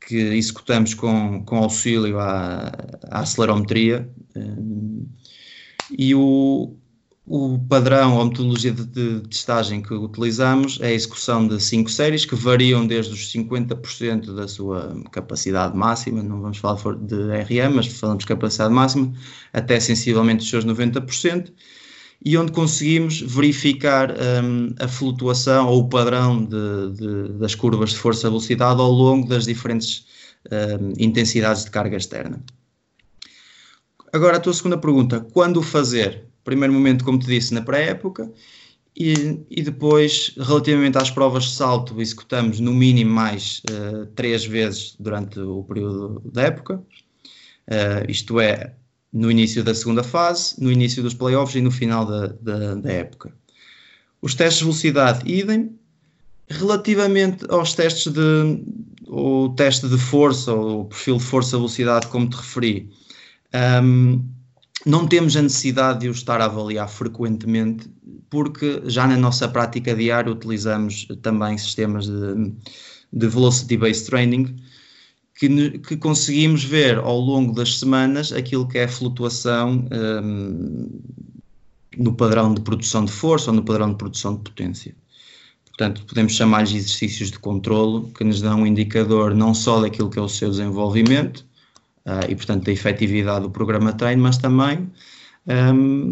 que 0.05 0.15
executamos 0.15 0.93
com, 0.93 1.43
com 1.45 1.57
auxílio 1.57 2.19
à, 2.19 2.71
à 3.09 3.21
acelerometria 3.21 4.09
um, 4.35 5.07
e 5.97 6.13
o, 6.13 6.75
o 7.25 7.57
padrão 7.69 8.17
ou 8.17 8.25
metodologia 8.25 8.71
de, 8.71 8.85
de, 8.85 9.21
testagem 9.29 9.81
que 9.81 9.93
utilizamos 9.93 10.77
é 10.81 10.87
a 10.87 10.91
execução 10.91 11.47
de 11.47 11.59
cinco 11.61 11.89
séries 11.89 12.25
que 12.25 12.35
variam 12.35 12.85
desde 12.85 13.13
os 13.13 13.31
50% 13.31 14.35
da 14.35 14.47
sua 14.47 15.01
capacidade 15.11 15.75
máxima, 15.75 16.21
não 16.21 16.41
vamos 16.41 16.57
falar 16.57 16.95
de 16.95 17.15
RM, 17.15 17.75
mas 17.75 17.87
falamos 17.87 18.23
de 18.23 18.27
capacidade 18.27 18.73
máxima, 18.73 19.13
até 19.53 19.79
sensivelmente 19.79 20.43
os 20.43 20.49
seus 20.49 20.65
90%, 20.65 21.51
e 22.23 22.37
onde 22.37 22.51
conseguimos 22.51 23.21
verificar 23.21 24.11
um, 24.11 24.73
a 24.79 24.87
flutuação 24.87 25.67
ou 25.67 25.81
o 25.81 25.89
padrão 25.89 26.43
de, 26.43 26.91
de, 26.93 27.33
das 27.39 27.55
curvas 27.55 27.91
de 27.91 27.97
força-velocidade 27.97 28.79
ao 28.79 28.91
longo 28.91 29.27
das 29.27 29.45
diferentes 29.45 30.05
um, 30.51 30.93
intensidades 30.97 31.65
de 31.65 31.71
carga 31.71 31.97
externa. 31.97 32.43
Agora, 34.11 34.37
a 34.37 34.39
tua 34.39 34.53
segunda 34.53 34.77
pergunta: 34.77 35.19
quando 35.33 35.61
fazer? 35.61 36.25
Primeiro 36.43 36.73
momento, 36.73 37.03
como 37.03 37.19
te 37.19 37.25
disse, 37.25 37.53
na 37.53 37.61
pré-época, 37.61 38.31
e, 38.95 39.43
e, 39.49 39.61
depois, 39.61 40.33
relativamente 40.37 40.97
às 40.97 41.11
provas 41.11 41.45
de 41.45 41.51
salto, 41.51 41.99
executamos 41.99 42.61
no 42.61 42.73
mínimo 42.73 43.11
mais 43.11 43.61
uh, 43.69 44.05
três 44.15 44.45
vezes 44.45 44.95
durante 44.97 45.37
o 45.39 45.63
período 45.63 46.21
da 46.31 46.43
época. 46.43 46.81
Uh, 47.67 48.09
isto 48.09 48.39
é, 48.39 48.73
no 49.15 49.31
início 49.31 49.63
da 49.63 49.73
segunda 49.73 50.03
fase, 50.03 50.61
no 50.61 50.69
início 50.69 51.01
dos 51.01 51.13
playoffs 51.13 51.55
e 51.55 51.61
no 51.61 51.71
final 51.71 52.05
da, 52.05 52.27
da, 52.27 52.75
da 52.75 52.91
época. 52.91 53.33
Os 54.21 54.35
testes 54.35 54.59
de 54.59 54.65
velocidade, 54.65 55.31
idem. 55.31 55.79
Relativamente 56.49 57.45
aos 57.49 57.73
testes 57.73 58.11
de 58.11 58.61
o 59.07 59.49
teste 59.55 59.87
de 59.87 59.97
força 59.97 60.51
ou 60.53 60.81
o 60.81 60.85
perfil 60.85 61.17
de 61.17 61.23
força-velocidade, 61.23 62.07
como 62.07 62.29
te 62.29 62.35
referi, 62.35 62.89
um, 63.81 64.21
não 64.85 65.07
temos 65.07 65.35
a 65.37 65.41
necessidade 65.41 66.01
de 66.01 66.09
o 66.09 66.11
estar 66.11 66.41
a 66.41 66.45
avaliar 66.45 66.89
frequentemente, 66.89 67.89
porque 68.29 68.81
já 68.85 69.07
na 69.07 69.15
nossa 69.15 69.47
prática 69.47 69.95
diária 69.95 70.31
utilizamos 70.31 71.07
também 71.21 71.57
sistemas 71.57 72.05
de, 72.05 72.53
de 73.13 73.27
velocity-based 73.27 74.07
training, 74.07 74.55
que, 75.35 75.79
que, 75.79 75.97
conseguimos 75.97 76.63
ver 76.63 76.97
ao 76.97 77.19
longo 77.19 77.53
das 77.53 77.79
semanas 77.79 78.31
aquilo 78.31 78.67
que 78.67 78.77
é 78.77 78.85
a 78.85 78.87
flutuação 78.87 79.85
um, 79.91 81.01
no 81.97 82.13
padrão 82.13 82.53
de 82.53 82.61
produção 82.61 83.03
de 83.03 83.11
força 83.11 83.51
ou 83.51 83.55
no 83.55 83.63
padrão 83.63 83.89
de 83.89 83.97
produção 83.97 84.35
de 84.35 84.41
potência. 84.41 84.95
Portanto, 85.65 86.05
podemos 86.05 86.33
chamar-lhes 86.33 86.73
exercícios 86.73 87.31
de 87.31 87.39
controlo 87.39 88.09
que 88.17 88.23
nos 88.23 88.41
dão 88.41 88.61
um 88.61 88.67
indicador 88.67 89.35
não 89.35 89.53
só 89.53 89.81
daquilo 89.81 90.09
que 90.09 90.17
é 90.17 90.21
o 90.21 90.29
seu 90.29 90.49
desenvolvimento 90.49 91.45
uh, 92.05 92.29
e, 92.29 92.35
portanto, 92.35 92.63
da 92.63 92.71
efetividade 92.71 93.41
do 93.41 93.51
programa 93.51 93.91
treino, 93.91 94.23
mas 94.23 94.37
também 94.37 94.89
um, 95.45 96.11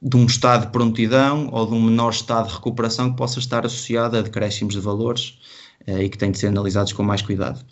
de 0.00 0.16
um 0.16 0.24
estado 0.24 0.66
de 0.66 0.72
prontidão 0.72 1.50
ou 1.52 1.66
de 1.66 1.74
um 1.74 1.82
menor 1.82 2.12
estado 2.12 2.48
de 2.48 2.54
recuperação 2.54 3.10
que 3.10 3.16
possa 3.18 3.38
estar 3.38 3.66
associado 3.66 4.16
a 4.16 4.22
decréscimos 4.22 4.72
de 4.72 4.80
valores 4.80 5.38
uh, 5.86 5.98
e 5.98 6.08
que 6.08 6.16
têm 6.16 6.30
de 6.30 6.38
ser 6.38 6.46
analisados 6.46 6.94
com 6.94 7.02
mais 7.02 7.20
cuidado. 7.20 7.62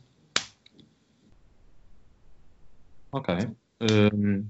Ok. 3.13 3.35
Um, 4.15 4.47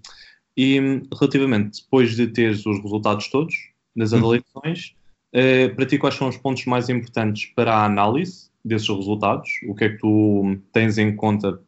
e 0.57 0.79
relativamente, 1.13 1.83
depois 1.83 2.15
de 2.15 2.29
teres 2.29 2.65
os 2.65 2.81
resultados 2.81 3.29
todos 3.29 3.55
das 3.95 4.13
uhum. 4.13 4.19
avaliações, 4.19 4.95
uh, 5.35 5.75
para 5.75 5.87
ti 5.87 5.99
quais 5.99 6.15
são 6.15 6.29
os 6.29 6.37
pontos 6.37 6.65
mais 6.67 6.89
importantes 6.89 7.47
para 7.55 7.75
a 7.75 7.85
análise 7.85 8.51
desses 8.65 8.89
resultados? 8.89 9.51
O 9.67 9.75
que 9.75 9.85
é 9.85 9.89
que 9.91 9.99
tu 9.99 10.57
tens 10.73 10.97
em 10.97 11.15
conta 11.17 11.61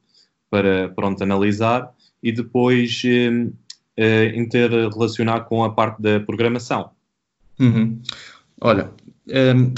para 0.50 0.88
pronto, 0.90 1.22
analisar? 1.22 1.92
E 2.22 2.30
depois 2.30 3.02
uh, 3.04 3.48
uh, 3.48 4.38
interrelacionar 4.38 5.44
com 5.46 5.64
a 5.64 5.72
parte 5.72 6.00
da 6.00 6.20
programação? 6.20 6.90
Uhum. 7.58 8.00
Olha, 8.60 8.90
um, 9.28 9.74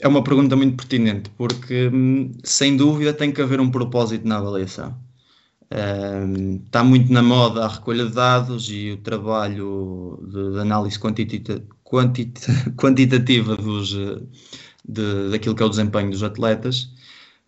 é 0.00 0.08
uma 0.08 0.22
pergunta 0.22 0.56
muito 0.56 0.76
pertinente, 0.76 1.30
porque 1.36 1.88
hum, 1.88 2.32
sem 2.42 2.76
dúvida 2.76 3.12
tem 3.12 3.32
que 3.32 3.42
haver 3.42 3.60
um 3.60 3.70
propósito 3.70 4.26
na 4.26 4.38
avaliação 4.38 4.96
está 5.70 6.82
muito 6.82 7.12
na 7.12 7.22
moda 7.22 7.64
a 7.64 7.68
recolha 7.68 8.06
de 8.06 8.12
dados 8.12 8.70
e 8.70 8.92
o 8.92 8.96
trabalho 8.98 10.18
de, 10.26 10.52
de 10.52 10.60
análise 10.60 10.98
quantitita, 10.98 11.62
quantita, 11.84 12.40
quantitativa 12.76 13.56
dos, 13.56 13.90
de, 14.88 15.30
daquilo 15.30 15.54
que 15.54 15.62
é 15.62 15.66
o 15.66 15.68
desempenho 15.68 16.10
dos 16.10 16.22
atletas, 16.22 16.90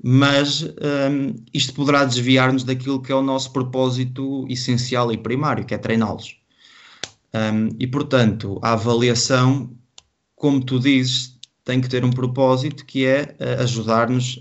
mas 0.02 0.62
um, 0.62 1.34
isto 1.52 1.74
poderá 1.74 2.04
desviar-nos 2.04 2.64
daquilo 2.64 3.00
que 3.00 3.12
é 3.12 3.14
o 3.14 3.22
nosso 3.22 3.52
propósito 3.52 4.46
essencial 4.48 5.10
e 5.12 5.16
primário, 5.16 5.64
que 5.64 5.74
é 5.74 5.78
treiná-los. 5.78 6.36
Um, 7.34 7.68
e 7.78 7.86
portanto, 7.86 8.58
a 8.62 8.72
avaliação, 8.72 9.70
como 10.34 10.62
tu 10.62 10.78
dizes, 10.78 11.38
tem 11.64 11.80
que 11.80 11.88
ter 11.88 12.04
um 12.04 12.10
propósito 12.10 12.84
que 12.84 13.04
é 13.04 13.36
uh, 13.38 13.62
ajudar-nos, 13.62 14.40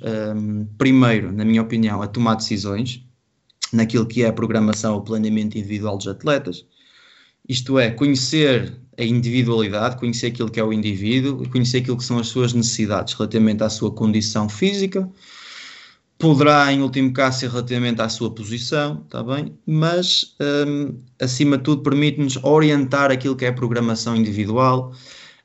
primeiro, 0.77 1.31
na 1.31 1.45
minha 1.45 1.62
opinião, 1.62 2.01
a 2.01 2.07
tomar 2.07 2.36
decisões 2.36 3.05
naquilo 3.73 4.05
que 4.05 4.23
é 4.23 4.27
a 4.27 4.33
programação 4.33 4.95
ou 4.95 5.01
planeamento 5.01 5.57
individual 5.57 5.97
dos 5.97 6.07
atletas. 6.07 6.65
Isto 7.47 7.79
é, 7.79 7.89
conhecer 7.89 8.73
a 8.97 9.03
individualidade, 9.03 9.97
conhecer 9.97 10.27
aquilo 10.27 10.51
que 10.51 10.59
é 10.59 10.63
o 10.63 10.73
indivíduo, 10.73 11.47
conhecer 11.49 11.77
aquilo 11.77 11.97
que 11.97 12.03
são 12.03 12.19
as 12.19 12.27
suas 12.27 12.53
necessidades 12.53 13.13
relativamente 13.13 13.63
à 13.63 13.69
sua 13.69 13.91
condição 13.91 14.49
física, 14.49 15.09
poderá, 16.19 16.71
em 16.71 16.81
último 16.81 17.13
caso, 17.13 17.39
ser 17.39 17.49
relativamente 17.49 18.01
à 18.01 18.09
sua 18.09 18.29
posição, 18.29 19.01
está 19.05 19.23
bem? 19.23 19.57
Mas, 19.65 20.35
um, 20.67 20.99
acima 21.19 21.57
de 21.57 21.63
tudo, 21.63 21.81
permite-nos 21.81 22.38
orientar 22.43 23.09
aquilo 23.09 23.38
que 23.38 23.45
é 23.45 23.47
a 23.47 23.53
programação 23.53 24.15
individual 24.15 24.93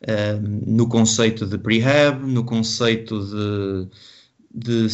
um, 0.07 0.75
no 0.75 0.89
conceito 0.89 1.47
de 1.47 1.57
prehab, 1.57 2.27
no 2.27 2.45
conceito 2.45 3.21
de, 3.25 3.89
de 4.55 4.87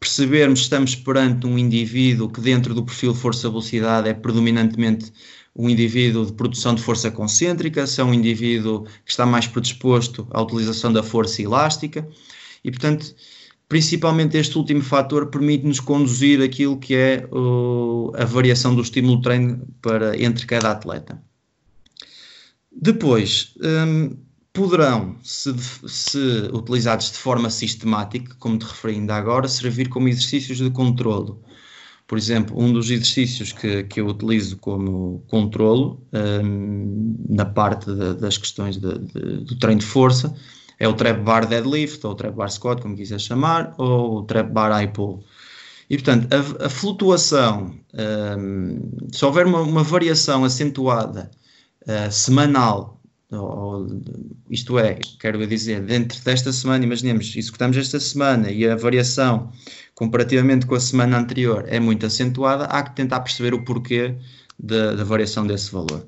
percebermos 0.00 0.60
que 0.60 0.64
estamos 0.64 0.94
perante 0.94 1.46
um 1.46 1.58
indivíduo 1.58 2.28
que 2.28 2.40
dentro 2.40 2.74
do 2.74 2.84
perfil 2.84 3.14
força-velocidade 3.14 4.08
é 4.08 4.14
predominantemente 4.14 5.12
um 5.54 5.68
indivíduo 5.68 6.26
de 6.26 6.32
produção 6.32 6.74
de 6.74 6.82
força 6.82 7.10
concêntrica, 7.10 7.86
se 7.86 8.00
é 8.00 8.04
um 8.04 8.12
indivíduo 8.12 8.84
que 9.04 9.10
está 9.10 9.24
mais 9.24 9.46
predisposto 9.46 10.26
à 10.30 10.42
utilização 10.42 10.92
da 10.92 11.02
força 11.02 11.42
elástica 11.42 12.08
e, 12.64 12.70
portanto, 12.70 13.14
principalmente 13.68 14.36
este 14.36 14.58
último 14.58 14.82
fator 14.82 15.26
permite-nos 15.26 15.80
conduzir 15.80 16.42
aquilo 16.42 16.78
que 16.78 16.94
é 16.94 17.28
a 18.14 18.24
variação 18.24 18.74
do 18.74 18.82
estímulo 18.82 19.18
de 19.18 19.22
treino 19.22 19.68
para, 19.80 20.20
entre 20.20 20.44
cada 20.46 20.70
atleta. 20.72 21.22
Depois, 22.72 23.54
um, 23.62 24.16
poderão, 24.54 25.16
se, 25.22 25.52
se, 25.86 26.48
utilizados 26.52 27.10
de 27.10 27.18
forma 27.18 27.50
sistemática, 27.50 28.34
como 28.38 28.56
te 28.56 28.64
referi 28.64 28.94
ainda 28.94 29.16
agora, 29.16 29.48
servir 29.48 29.88
como 29.88 30.08
exercícios 30.08 30.58
de 30.58 30.70
controlo. 30.70 31.42
Por 32.06 32.16
exemplo, 32.16 32.56
um 32.58 32.72
dos 32.72 32.88
exercícios 32.88 33.52
que, 33.52 33.82
que 33.84 34.00
eu 34.00 34.06
utilizo 34.06 34.56
como 34.58 35.24
controlo 35.26 36.06
um, 36.12 37.16
na 37.28 37.44
parte 37.44 37.92
de, 37.92 38.14
das 38.14 38.38
questões 38.38 38.76
de, 38.76 38.96
de, 38.98 39.44
do 39.44 39.58
treino 39.58 39.80
de 39.80 39.86
força 39.86 40.32
é 40.78 40.86
o 40.86 40.94
trap 40.94 41.20
bar 41.22 41.46
deadlift, 41.46 42.04
ou 42.06 42.14
trap 42.14 42.34
bar 42.34 42.50
squat, 42.50 42.80
como 42.80 42.96
quiser 42.96 43.20
chamar, 43.20 43.74
ou 43.76 44.18
o 44.18 44.22
trap 44.22 44.52
bar 44.52 44.70
high 44.70 44.92
pull. 44.92 45.24
E, 45.90 45.96
portanto, 45.96 46.28
a, 46.32 46.66
a 46.66 46.68
flutuação, 46.68 47.74
um, 48.38 49.08
se 49.12 49.24
houver 49.24 49.46
uma, 49.46 49.62
uma 49.62 49.82
variação 49.82 50.44
acentuada 50.44 51.30
uh, 51.88 52.12
semanal 52.12 53.00
ou, 53.36 53.86
isto 54.50 54.78
é, 54.78 54.98
quero 55.18 55.46
dizer, 55.46 55.82
dentro 55.82 56.22
desta 56.22 56.52
semana, 56.52 56.84
imaginemos, 56.84 57.34
executamos 57.36 57.76
esta 57.76 57.98
semana 58.00 58.50
e 58.50 58.66
a 58.66 58.76
variação 58.76 59.50
comparativamente 59.94 60.66
com 60.66 60.74
a 60.74 60.80
semana 60.80 61.18
anterior 61.18 61.64
é 61.68 61.78
muito 61.78 62.06
acentuada, 62.06 62.64
há 62.64 62.82
que 62.82 62.94
tentar 62.94 63.20
perceber 63.20 63.54
o 63.54 63.64
porquê 63.64 64.16
da, 64.58 65.04
variação 65.04 65.46
desse 65.46 65.70
valor. 65.72 66.06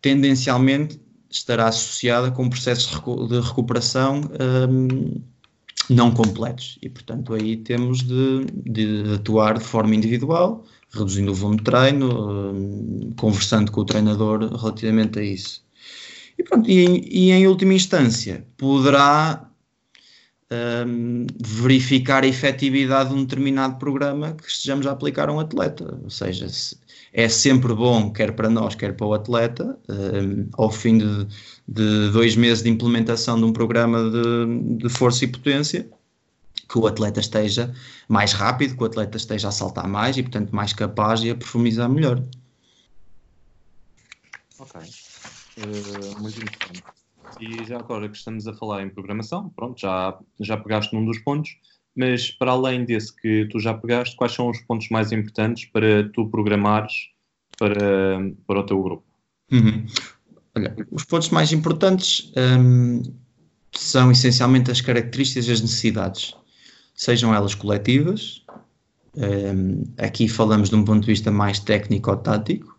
Tendencialmente 0.00 1.00
estará 1.30 1.68
associada 1.68 2.30
com 2.30 2.48
processos 2.48 2.90
de 3.28 3.40
recuperação 3.40 4.20
um, 4.70 5.20
não 5.88 6.10
completos 6.10 6.78
e, 6.82 6.88
portanto, 6.88 7.34
aí 7.34 7.56
temos 7.56 8.02
de, 8.02 8.46
de, 8.64 9.14
atuar 9.14 9.58
de 9.58 9.64
forma 9.64 9.94
individual, 9.94 10.64
reduzindo 10.90 11.32
o 11.32 11.34
volume 11.34 11.58
de 11.58 11.64
treino, 11.64 12.52
um, 12.52 13.12
conversando 13.16 13.70
com 13.70 13.80
o 13.80 13.84
treinador 13.84 14.48
relativamente 14.56 15.18
a 15.18 15.22
isso. 15.22 15.65
E, 16.38 16.42
pronto, 16.42 16.68
e, 16.68 17.28
e 17.28 17.32
em 17.32 17.46
última 17.46 17.74
instância, 17.74 18.46
poderá 18.56 19.50
um, 20.86 21.26
verificar 21.40 22.24
a 22.24 22.26
efetividade 22.26 23.10
de 23.10 23.16
um 23.16 23.24
determinado 23.24 23.78
programa 23.78 24.32
que 24.32 24.48
estejamos 24.48 24.86
a 24.86 24.92
aplicar 24.92 25.28
a 25.28 25.32
um 25.32 25.40
atleta. 25.40 25.98
Ou 26.02 26.10
seja, 26.10 26.48
se, 26.48 26.76
é 27.12 27.28
sempre 27.28 27.74
bom, 27.74 28.12
quer 28.12 28.32
para 28.32 28.48
nós, 28.48 28.74
quer 28.74 28.94
para 28.94 29.06
o 29.06 29.14
atleta, 29.14 29.78
um, 29.88 30.48
ao 30.52 30.70
fim 30.70 30.98
de, 30.98 31.26
de, 31.66 32.10
dois 32.10 32.36
meses 32.36 32.62
de 32.62 32.68
implementação 32.68 33.38
de 33.38 33.44
um 33.44 33.52
programa 33.52 34.10
de, 34.10 34.76
de, 34.76 34.88
força 34.88 35.24
e 35.24 35.28
potência, 35.28 35.88
que 36.68 36.78
o 36.78 36.86
atleta 36.86 37.20
esteja 37.20 37.72
mais 38.08 38.32
rápido, 38.32 38.76
que 38.76 38.82
o 38.82 38.86
atleta 38.86 39.16
esteja 39.16 39.48
a 39.48 39.52
saltar 39.52 39.88
mais 39.88 40.16
e, 40.16 40.22
portanto, 40.22 40.54
mais 40.54 40.72
capaz 40.72 41.22
e 41.22 41.30
a 41.30 41.34
perfumizar 41.34 41.88
melhor. 41.88 42.22
Ok. 44.58 44.80
Uh, 45.58 46.20
muito 46.20 46.38
importante. 46.38 46.84
E 47.40 47.64
já 47.64 47.78
agora 47.78 48.08
que 48.08 48.16
estamos 48.16 48.46
a 48.46 48.54
falar 48.54 48.82
em 48.82 48.90
programação, 48.90 49.50
pronto, 49.50 49.80
já, 49.80 50.18
já 50.40 50.56
pegaste 50.56 50.94
num 50.94 51.04
dos 51.04 51.18
pontos, 51.18 51.56
mas 51.94 52.30
para 52.30 52.52
além 52.52 52.84
desse 52.84 53.14
que 53.14 53.46
tu 53.46 53.58
já 53.58 53.74
pegaste, 53.74 54.16
quais 54.16 54.32
são 54.32 54.50
os 54.50 54.60
pontos 54.60 54.88
mais 54.90 55.12
importantes 55.12 55.64
para 55.66 56.08
tu 56.10 56.28
programares 56.28 56.92
para, 57.58 58.20
para 58.46 58.60
o 58.60 58.62
teu 58.64 58.82
grupo? 58.82 59.04
Uhum. 59.50 59.86
Olha, 60.54 60.74
os 60.90 61.04
pontos 61.04 61.30
mais 61.30 61.52
importantes 61.52 62.32
um, 62.36 63.02
são 63.72 64.10
essencialmente 64.10 64.70
as 64.70 64.80
características 64.80 65.48
e 65.48 65.52
as 65.52 65.60
necessidades, 65.60 66.34
sejam 66.94 67.34
elas 67.34 67.54
coletivas, 67.54 68.44
um, 69.16 69.82
aqui 69.96 70.28
falamos 70.28 70.68
de 70.68 70.76
um 70.76 70.84
ponto 70.84 71.00
de 71.00 71.06
vista 71.06 71.30
mais 71.30 71.58
técnico 71.58 72.10
ou 72.10 72.16
tático, 72.16 72.75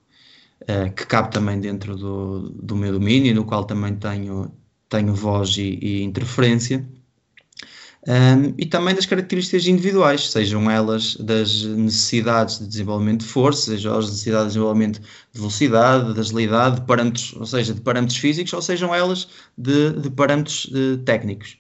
uh, 0.70 0.92
que 0.94 1.06
cabe 1.06 1.32
também 1.32 1.60
dentro 1.60 1.96
do, 1.96 2.50
do 2.50 2.76
meu 2.76 2.92
domínio, 2.92 3.34
no 3.36 3.46
qual 3.46 3.66
também 3.66 3.96
tenho, 3.96 4.52
tenho 4.90 5.14
voz 5.14 5.58
e, 5.58 5.80
e 5.82 6.04
interferência 6.04 6.88
um, 8.08 8.54
e 8.58 8.66
também 8.66 8.96
das 8.96 9.06
características 9.06 9.68
individuais, 9.68 10.32
sejam 10.32 10.72
elas 10.72 11.18
das 11.18 11.64
necessidades 11.64 12.58
de 12.58 12.66
desenvolvimento 12.66 13.20
de 13.20 13.28
força, 13.28 13.72
sejam 13.72 13.92
elas 13.92 14.06
necessidades 14.06 14.46
de 14.46 14.54
desenvolvimento 14.54 15.02
de 15.02 15.40
velocidade, 15.40 16.14
de 16.14 16.20
agilidade, 16.22 16.76
de 16.78 16.86
parâmetros, 16.86 17.34
ou 17.36 17.46
seja, 17.46 17.74
de 17.74 17.82
parâmetros 17.82 18.18
físicos, 18.18 18.54
ou 18.54 18.62
sejam 18.62 18.96
elas 18.96 19.28
de, 19.58 19.92
de 19.92 20.10
parâmetros 20.10 20.70
de, 20.72 20.94
eh, 20.94 20.98
técnicos. 21.04 21.58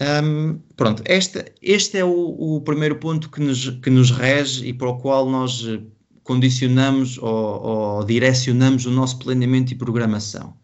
Um, 0.00 0.58
pronto, 0.76 1.02
este, 1.06 1.44
este 1.62 1.98
é 1.98 2.04
o, 2.04 2.10
o, 2.10 2.60
primeiro 2.62 2.96
ponto 2.96 3.30
que 3.30 3.40
nos, 3.40 3.70
que 3.70 3.88
nos 3.88 4.10
rege 4.10 4.66
e 4.66 4.72
para 4.72 4.88
o 4.88 4.98
qual 4.98 5.30
nós 5.30 5.64
eh, 5.64 5.80
condicionamos 6.26 7.18
ou, 7.18 7.28
ou 7.28 8.04
direcionamos 8.04 8.84
o 8.84 8.90
nosso 8.90 9.18
planeamento 9.18 9.72
e 9.72 9.76
programação. 9.76 10.54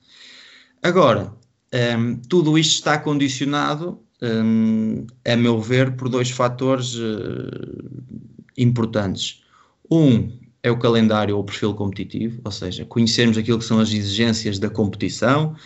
Agora, 0.83 1.33
um, 1.97 2.17
tudo 2.29 2.59
isto 2.59 2.75
está 2.75 2.99
condicionado 2.99 4.01
um, 4.21 5.07
a 5.25 5.37
meu 5.37 5.61
ver, 5.61 5.97
por 5.97 6.09
dois 6.09 6.31
fatores 6.31 6.95
uh, 6.97 7.49
importantes. 8.59 9.43
Um 9.91 10.33
é 10.63 10.71
o 10.71 10.79
calendário 10.79 11.37
ou 11.37 11.43
o 11.43 11.45
perfil 11.45 11.75
competitivo, 11.75 12.41
ou 12.45 12.51
seja, 12.51 12.85
conhecermos 12.85 13.39
aquilo 13.39 13.59
que 13.59 13.65
são 13.65 13.79
as 13.79 13.93
exigências 13.93 14.59
da 14.59 14.69
competição, 14.69 15.57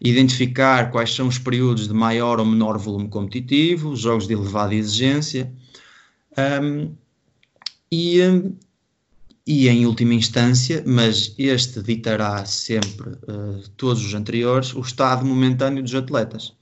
identificar 0.00 0.90
quais 0.90 1.14
são 1.14 1.26
os 1.26 1.38
períodos 1.38 1.88
de 1.88 1.94
maior 1.94 2.38
ou 2.38 2.46
menor 2.46 2.78
volume 2.78 3.08
competitivo, 3.08 3.96
jogos 3.96 4.26
de 4.26 4.34
elevada 4.34 4.74
exigência, 4.74 5.52
um, 6.62 6.94
e, 7.90 8.20
e 9.48 9.66
em 9.66 9.86
última 9.86 10.12
instância, 10.12 10.84
mas 10.86 11.34
este 11.38 11.82
ditará 11.82 12.44
sempre 12.44 13.08
uh, 13.08 13.66
todos 13.78 14.04
os 14.04 14.12
anteriores, 14.12 14.74
o 14.74 14.80
estado 14.80 15.24
momentâneo 15.24 15.82
dos 15.82 15.94
atletas. 15.94 16.52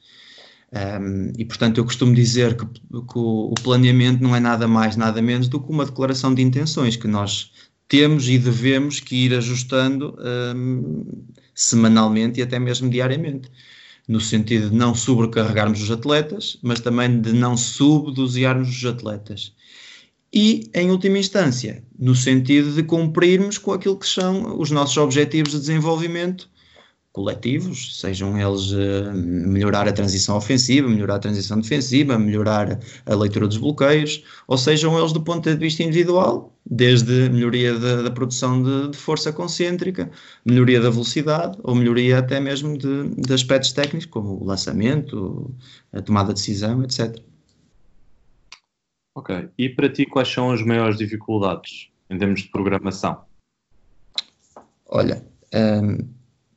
Um, 0.72 1.32
e 1.36 1.44
portanto 1.44 1.78
eu 1.78 1.84
costumo 1.84 2.14
dizer 2.14 2.56
que, 2.56 2.64
que 2.64 3.18
o, 3.18 3.52
planeamento 3.60 4.22
não 4.22 4.36
é 4.36 4.40
nada 4.40 4.68
mais, 4.68 4.94
nada 4.94 5.20
menos 5.20 5.48
do 5.48 5.60
que 5.60 5.68
uma 5.68 5.84
declaração 5.84 6.32
de 6.32 6.42
intenções 6.42 6.94
que 6.94 7.08
nós 7.08 7.50
temos 7.88 8.28
e 8.28 8.38
devemos 8.38 9.00
que 9.00 9.16
ir 9.16 9.34
ajustando 9.34 10.16
um, 10.54 11.24
semanalmente 11.56 12.38
e 12.38 12.42
até 12.44 12.56
mesmo 12.60 12.88
diariamente. 12.88 13.50
No 14.06 14.20
sentido 14.20 14.70
de 14.70 14.76
não 14.76 14.94
sobrecarregarmos 14.94 15.82
os 15.82 15.90
atletas, 15.90 16.56
mas 16.62 16.78
também 16.78 17.20
de 17.20 17.32
não 17.32 17.56
subdosearmos 17.56 18.68
os 18.68 18.84
atletas. 18.84 19.55
E, 20.38 20.70
em 20.74 20.90
última 20.90 21.16
instância, 21.16 21.82
no 21.98 22.14
sentido 22.14 22.70
de 22.70 22.82
cumprirmos 22.82 23.56
com 23.56 23.72
aquilo 23.72 23.98
que 23.98 24.06
são 24.06 24.60
os 24.60 24.70
nossos 24.70 24.94
objetivos 24.98 25.52
de 25.52 25.60
desenvolvimento 25.60 26.50
coletivos, 27.10 27.98
sejam 27.98 28.38
eles 28.38 28.70
uh, 28.70 29.14
melhorar 29.14 29.88
a 29.88 29.92
transição 29.94 30.36
ofensiva, 30.36 30.86
melhorar 30.86 31.14
a 31.14 31.20
transição 31.20 31.58
defensiva, 31.58 32.18
melhorar 32.18 32.78
a 33.06 33.14
leitura 33.14 33.48
dos 33.48 33.56
bloqueios, 33.56 34.24
ou 34.46 34.58
sejam 34.58 34.98
eles 34.98 35.10
do 35.10 35.22
ponto 35.22 35.48
de 35.50 35.56
vista 35.56 35.82
individual, 35.82 36.54
desde 36.70 37.30
melhoria 37.30 37.78
da, 37.78 38.02
da 38.02 38.10
produção 38.10 38.62
de, 38.62 38.90
de, 38.90 38.98
força 38.98 39.32
concêntrica, 39.32 40.10
melhoria 40.44 40.82
da 40.82 40.90
velocidade, 40.90 41.56
ou 41.62 41.74
melhoria 41.74 42.18
até 42.18 42.38
mesmo 42.40 42.76
de, 42.76 43.08
de 43.08 43.32
aspectos 43.32 43.72
técnicos, 43.72 44.04
como 44.04 44.38
o 44.38 44.44
lançamento, 44.44 45.50
a 45.94 46.02
tomada 46.02 46.34
de 46.34 46.40
decisão, 46.40 46.84
etc. 46.84 47.24
Ok. 49.16 49.48
E 49.56 49.70
para 49.70 49.88
ti, 49.88 50.04
quais 50.04 50.28
são 50.28 50.50
as 50.50 50.62
maiores 50.62 50.98
dificuldades 50.98 51.88
em 52.10 52.18
termos 52.18 52.42
de 52.42 52.50
programação? 52.50 53.22
Olha, 54.86 55.26
um, 55.54 56.06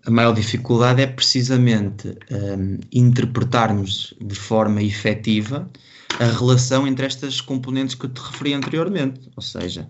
a 0.06 0.12
maior 0.12 0.34
dificuldade 0.34 1.02
é 1.02 1.08
precisamente 1.08 2.10
um, 2.30 2.78
interpretarmos 2.92 4.14
de 4.20 4.36
forma 4.36 4.84
efetiva 4.84 5.72
a 6.20 6.26
relação 6.26 6.86
entre 6.86 7.06
estas 7.06 7.40
componentes 7.40 7.96
que 7.96 8.10
te 8.10 8.20
referi 8.20 8.54
anteriormente. 8.54 9.32
Ou 9.38 9.42
seja, 9.42 9.90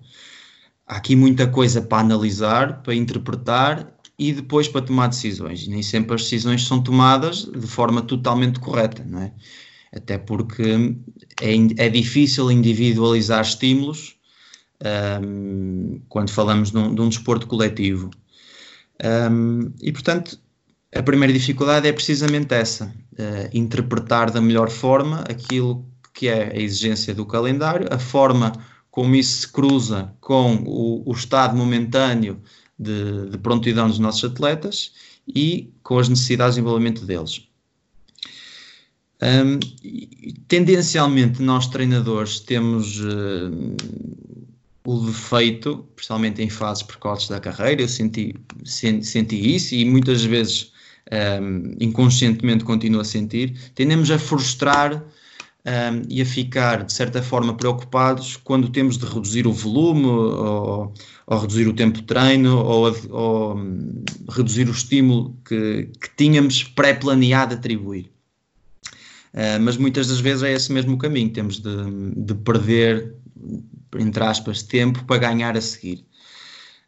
há 0.86 0.98
aqui 0.98 1.16
muita 1.16 1.48
coisa 1.48 1.82
para 1.82 2.04
analisar, 2.04 2.84
para 2.84 2.94
interpretar 2.94 3.92
e 4.16 4.32
depois 4.32 4.68
para 4.68 4.84
tomar 4.84 5.08
decisões. 5.08 5.64
E 5.64 5.72
nem 5.72 5.82
sempre 5.82 6.14
as 6.14 6.22
decisões 6.22 6.68
são 6.68 6.84
tomadas 6.84 7.46
de 7.46 7.66
forma 7.66 8.04
totalmente 8.04 8.60
correta, 8.60 9.04
não 9.04 9.24
é? 9.24 9.34
Até 9.92 10.18
porque 10.18 10.96
é, 11.42 11.86
é 11.86 11.90
difícil 11.90 12.52
individualizar 12.52 13.42
estímulos 13.42 14.16
um, 15.24 16.02
quando 16.08 16.30
falamos 16.30 16.72
de 16.72 16.78
um, 16.78 16.94
de 16.94 17.02
um 17.02 17.10
desporto 17.10 17.48
coletivo. 17.48 18.10
Um, 19.04 19.72
e 19.82 19.92
portanto, 19.92 20.40
a 20.94 21.04
primeira 21.04 21.34
dificuldade 21.34 21.88
é 21.88 21.94
precisamente 21.94 22.54
essa: 22.54 22.86
uh, 22.86 23.50
interpretar 23.54 24.32
da 24.32 24.42
melhor 24.42 24.70
forma 24.70 25.22
aquilo 25.30 25.86
que 26.14 26.28
é 26.28 26.52
a 26.52 26.60
exigência 26.60 27.14
do 27.14 27.26
calendário, 27.26 27.88
a 27.92 28.00
forma 28.00 28.52
como 28.92 29.16
isso 29.16 29.42
se 29.42 29.48
cruza 29.48 30.14
com 30.20 30.56
o, 30.66 31.10
o 31.10 31.14
estado 31.14 31.56
momentâneo 31.56 32.42
de, 32.78 33.30
de, 33.30 33.38
prontidão 33.38 33.88
dos 33.88 34.00
nossos 34.00 34.30
atletas 34.30 34.92
e 35.28 35.72
com 35.84 35.98
as 36.00 36.10
necessidades 36.10 36.56
de 36.56 36.62
envolvimento 36.62 37.06
deles. 37.06 37.49
Um, 39.22 39.60
tendencialmente, 40.48 41.42
nós 41.42 41.68
treinadores 41.68 42.40
temos 42.40 43.00
uh, 43.02 43.76
o 44.86 45.00
defeito, 45.06 45.86
principalmente 45.96 46.42
em 46.42 46.50
fases 46.50 46.84
precoces 46.84 47.28
da 47.28 47.40
carreira, 47.40 47.82
eu 47.82 47.88
senti, 47.88 48.34
senti, 48.64 49.06
senti 49.06 49.56
isso 49.56 49.76
e 49.76 49.84
muitas 49.84 50.24
vezes 50.24 50.72
um, 51.42 51.76
inconscientemente 51.80 52.64
continuo 52.64 53.02
a 53.02 53.04
sentir, 53.04 53.56
tendemos 53.76 54.10
a 54.10 54.18
frustrar 54.18 55.04
um, 55.66 56.02
e 56.10 56.22
a 56.22 56.26
ficar, 56.26 56.86
de 56.86 56.94
certa 56.94 57.22
forma, 57.22 57.54
preocupados 57.56 58.38
quando 58.38 58.70
temos 58.70 58.98
de 58.98 59.06
reduzir 59.06 59.46
o 59.46 59.52
volume 59.52 60.06
ou, 60.06 60.94
ou 61.28 61.38
reduzir 61.40 61.68
o 61.68 61.74
tempo 61.74 62.00
de 62.00 62.04
treino 62.06 62.58
ou, 62.58 62.96
ou 63.10 63.58
um, 63.58 64.04
reduzir 64.30 64.68
o 64.70 64.72
estímulo 64.72 65.36
que, 65.46 65.90
que 66.00 66.10
tínhamos 66.16 66.64
pré-planeado 66.64 67.56
atribuir. 67.56 68.10
Uh, 69.34 69.62
mas 69.62 69.78
muitas 69.78 70.08
das 70.08 70.20
vezes 70.20 70.44
é 70.44 70.52
esse 70.54 70.72
mesmo 70.72 70.98
caminho, 70.98 71.30
temos 71.30 71.60
de, 71.60 71.76
de 72.16 72.34
perder 72.34 73.14
entre 73.98 74.24
aspas, 74.24 74.64
tempo 74.64 75.04
para 75.06 75.18
ganhar 75.18 75.56
a 75.56 75.62
seguir. 75.62 76.06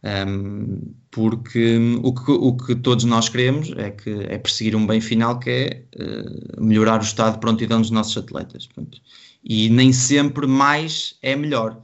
Um, 0.03 0.95
porque 1.11 1.77
o 2.01 2.13
que, 2.13 2.31
o 2.31 2.57
que 2.57 2.75
todos 2.75 3.05
nós 3.05 3.29
queremos 3.29 3.71
é 3.77 3.91
que 3.91 4.09
é 4.09 4.37
perseguir 4.39 4.75
um 4.75 4.87
bem 4.87 4.99
final 4.99 5.37
que 5.37 5.49
é 5.49 5.83
uh, 5.95 6.63
melhorar 6.63 6.99
o 6.99 7.03
estado 7.03 7.33
de 7.33 7.39
prontidão 7.39 7.81
dos 7.81 7.91
nossos 7.91 8.17
atletas. 8.17 8.65
Portanto, 8.65 8.99
e 9.43 9.69
nem 9.69 9.93
sempre 9.93 10.47
mais 10.47 11.15
é 11.21 11.35
melhor. 11.35 11.79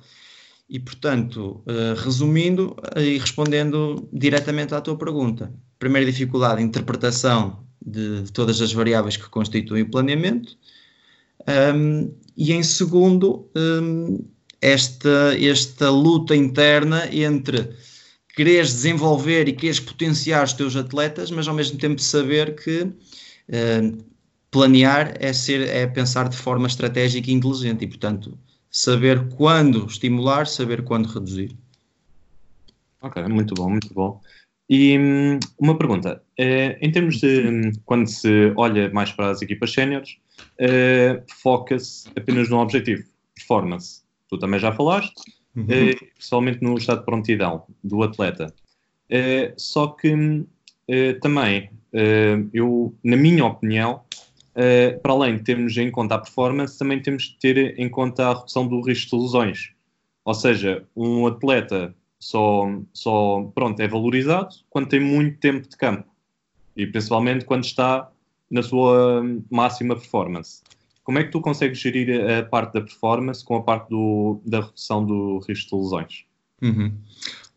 E, 0.69 0.79
portanto, 0.79 1.63
uh, 1.65 1.93
resumindo 2.03 2.75
e 2.95 3.17
respondendo 3.17 4.09
diretamente 4.11 4.73
à 4.73 4.81
tua 4.81 4.97
pergunta, 4.97 5.53
primeira 5.79 6.11
dificuldade, 6.11 6.61
interpretação 6.61 7.66
de, 7.87 8.31
todas 8.31 8.61
as 8.61 8.73
variáveis 8.73 9.15
que 9.15 9.29
constituem 9.29 9.83
o 9.83 9.89
planeamento, 9.89 10.57
um, 11.73 12.13
e 12.35 12.51
em 12.51 12.61
segundo, 12.61 13.49
um, 13.55 14.19
esta, 14.61 15.35
esta 15.39 15.89
luta 15.89 16.35
interna 16.35 17.07
entre 17.11 17.69
quereres 18.35 18.73
desenvolver 18.73 19.47
e 19.47 19.53
quereres 19.53 19.79
potenciar 19.79 20.43
os 20.43 20.53
teus 20.53 20.75
atletas, 20.75 21.31
mas 21.31 21.47
ao 21.47 21.55
mesmo 21.55 21.79
tempo 21.79 22.01
saber 22.01 22.55
que 22.55 22.91
planear 24.51 25.13
é, 25.19 25.31
ser, 25.33 25.67
é 25.69 25.87
pensar 25.87 26.29
de 26.29 26.37
forma 26.37 26.67
estratégica 26.67 27.29
e 27.29 27.33
inteligente 27.33 27.83
e, 27.83 27.87
portanto, 27.87 28.37
saber 28.69 29.27
quando 29.29 29.85
estimular, 29.85 30.47
saber 30.47 30.83
quando 30.83 31.07
reduzir. 31.07 31.55
Ok, 33.01 33.23
muito 33.27 33.53
bom, 33.55 33.69
muito 33.69 33.93
bom. 33.93 34.21
E 34.69 34.97
hum, 34.97 35.39
uma 35.57 35.77
pergunta, 35.77 36.21
eh, 36.37 36.77
em 36.81 36.91
termos 36.91 37.19
de 37.19 37.47
hum, 37.47 37.71
quando 37.85 38.07
se 38.07 38.51
olha 38.57 38.89
mais 38.91 39.11
para 39.11 39.29
as 39.29 39.41
equipas 39.41 39.71
séniores, 39.71 40.17
eh, 40.59 41.23
foca-se 41.41 42.09
apenas 42.17 42.49
no 42.49 42.59
objetivo, 42.59 43.03
performance. 43.33 44.01
Tu 44.29 44.37
também 44.37 44.59
já 44.59 44.73
falaste, 44.73 45.21
uhum. 45.55 45.65
eh, 45.69 45.95
principalmente 46.15 46.61
no 46.61 46.77
estado 46.77 46.99
de 46.99 47.05
prontidão 47.05 47.63
do 47.83 48.03
atleta. 48.03 48.53
Só 49.55 49.87
que 49.87 50.13
hum, 50.13 50.45
também, 51.21 51.69
eu, 52.51 52.93
na 53.01 53.15
minha 53.15 53.45
opinião, 53.45 54.01
para 55.01 55.13
além 55.13 55.37
de 55.37 55.43
termos 55.43 55.77
em 55.77 55.89
conta 55.89 56.15
a 56.15 56.17
performance, 56.17 56.77
também 56.77 57.01
temos 57.01 57.23
de 57.23 57.39
ter 57.39 57.79
em 57.79 57.87
conta 57.87 58.27
a 58.27 58.33
redução 58.33 58.67
do 58.67 58.81
risco 58.81 59.15
de 59.15 59.23
lesões. 59.23 59.71
Ou 60.25 60.33
seja, 60.33 60.83
um 60.93 61.25
atleta 61.25 61.95
só, 62.19 62.65
só 62.93 63.49
pronto, 63.53 63.79
é 63.79 63.87
valorizado 63.87 64.55
quando 64.69 64.87
tem 64.87 64.99
muito 64.99 65.37
tempo 65.39 65.67
de 65.67 65.77
campo 65.77 66.07
e 66.75 66.85
principalmente 66.85 67.45
quando 67.45 67.65
está 67.65 68.09
na 68.49 68.63
sua 68.63 69.21
máxima 69.49 69.95
performance. 69.95 70.61
Como 71.03 71.19
é 71.19 71.23
que 71.23 71.31
tu 71.31 71.41
consegues 71.41 71.79
gerir 71.79 72.21
a 72.29 72.43
parte 72.43 72.73
da 72.73 72.81
performance 72.81 73.43
com 73.43 73.55
a 73.55 73.63
parte 73.63 73.89
do, 73.89 74.41
da 74.45 74.61
redução 74.61 75.05
do 75.05 75.39
risco 75.47 75.75
de 75.75 75.83
lesões? 75.83 76.25
Uhum. 76.61 76.91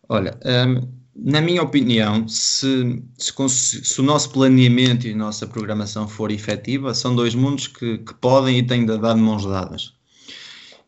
Olha, 0.09 0.39
um, 0.45 0.89
na 1.17 1.41
minha 1.41 1.63
opinião, 1.63 2.27
se, 2.29 3.03
se, 3.19 3.33
se, 3.49 4.01
o 4.01 4.05
nosso 4.05 4.31
planeamento 4.31 5.07
e 5.07 5.13
a 5.13 5.17
nossa 5.17 5.47
programação 5.47 6.09
for 6.09 6.31
efetiva, 6.31 6.95
são 6.95 7.15
dois 7.15 7.35
mundos 7.35 7.67
que, 7.67 7.99
que 7.99 8.15
podem 8.15 8.59
e 8.59 8.63
têm 8.63 8.87
de 8.87 8.97
dar 8.99 9.15
de 9.15 9.21
mãos 9.21 9.45
dadas. 9.45 9.95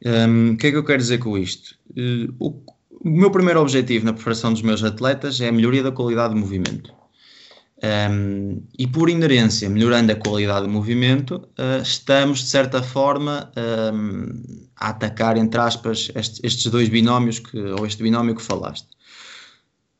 Um, 0.04 0.52
o 0.52 0.56
que 0.56 0.68
é 0.68 0.70
que 0.70 0.76
eu 0.76 0.84
quero 0.84 0.98
dizer 0.98 1.18
com 1.18 1.36
isto? 1.38 1.76
Uh, 1.90 2.34
o, 2.38 2.62
o 3.04 3.10
meu 3.10 3.30
primeiro 3.30 3.60
objetivo 3.60 4.04
na 4.04 4.12
preparação 4.12 4.52
dos 4.52 4.62
meus 4.62 4.82
atletas 4.84 5.40
é 5.40 5.48
a 5.48 5.52
melhoria 5.52 5.82
da 5.82 5.90
qualidade 5.90 6.34
de 6.34 6.40
movimento. 6.40 6.92
Um, 7.84 8.62
e 8.78 8.86
por 8.86 9.10
inerência, 9.10 9.68
melhorando 9.68 10.12
a 10.12 10.14
qualidade 10.14 10.66
de 10.66 10.72
movimento, 10.72 11.48
uh, 11.58 11.82
estamos 11.82 12.38
de 12.38 12.46
certa 12.46 12.80
forma 12.80 13.50
um, 13.92 14.68
a 14.76 14.90
atacar, 14.90 15.36
entre 15.36 15.60
aspas, 15.60 16.12
estes, 16.14 16.40
estes, 16.44 16.70
dois 16.70 16.88
binómios, 16.88 17.40
que, 17.40 17.58
ou 17.58 17.84
este 17.84 18.00
binómio 18.00 18.36
que 18.36 18.42
falaste. 18.42 18.86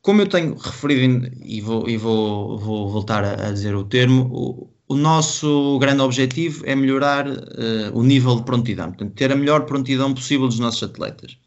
Como 0.01 0.21
eu 0.21 0.27
tenho 0.27 0.55
referido, 0.55 1.29
e 1.43 1.59
vou, 1.59 1.89
e 1.89 1.97
vou, 1.97 2.57
vou 2.57 2.89
voltar 2.89 3.25
a, 3.25 3.47
a, 3.47 3.51
dizer 3.51 3.75
o 3.75 3.83
termo, 3.83 4.29
o, 4.31 4.69
o, 4.87 4.95
nosso 4.95 5.77
grande 5.79 6.01
objetivo 6.01 6.63
é 6.65 6.75
melhorar 6.75 7.27
uh, 7.27 7.91
o 7.93 8.01
nível 8.01 8.37
de 8.37 8.43
prontidão, 8.43 8.89
portanto, 8.91 9.13
ter 9.13 9.29
a 9.29 9.35
melhor 9.35 9.65
prontidão 9.65 10.13
possível 10.13 10.47
dos 10.47 10.59
nossos 10.59 10.83
atletas. 10.83 11.37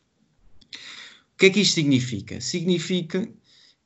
O 1.36 1.38
que 1.38 1.46
é 1.46 1.50
que 1.50 1.60
isto 1.60 1.74
significa? 1.74 2.40
Significa 2.40 3.28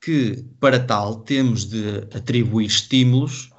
que, 0.01 0.45
para 0.61 0.79
tal, 0.79 1.17
temos 1.17 1.65
de 1.65 1.99
atribuir 2.15 2.67
estímulos 2.67 3.51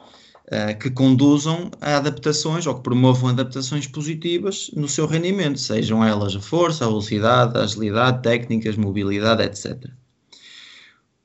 uh, 0.46 0.80
que 0.80 0.90
conduzam 0.90 1.70
a 1.82 1.98
adaptações 1.98 2.66
ou 2.66 2.76
que 2.76 2.84
promovam 2.84 3.32
adaptações 3.32 3.88
positivas 3.88 4.72
no 4.74 4.88
seu 4.88 5.06
rendimento, 5.06 5.60
sejam 5.60 6.02
elas 6.02 6.34
a 6.34 6.40
força, 6.40 6.86
a 6.86 6.88
velocidade, 6.88 7.58
a 7.58 7.64
agilidade, 7.64 8.24
técnicas, 8.24 8.78
mobilidade, 8.78 9.44
etc. 9.44 9.92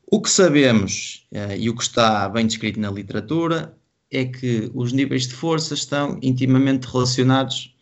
O 0.05 0.20
que 0.20 0.29
sabemos 0.29 1.24
uh, 1.31 1.57
e 1.57 1.70
o 1.70 1.76
que 1.76 1.85
está 1.85 2.29
bem 2.29 2.48
descrito 2.48 2.81
na 2.81 2.90
literatura 2.90 3.79
é 4.11 4.24
que 4.24 4.72
os 4.74 4.92
níveis 4.92 5.29
de 5.29 5.35
força 5.35 5.72
estão 5.72 6.18
intimamente 6.20 6.87
relacionados 6.87 7.72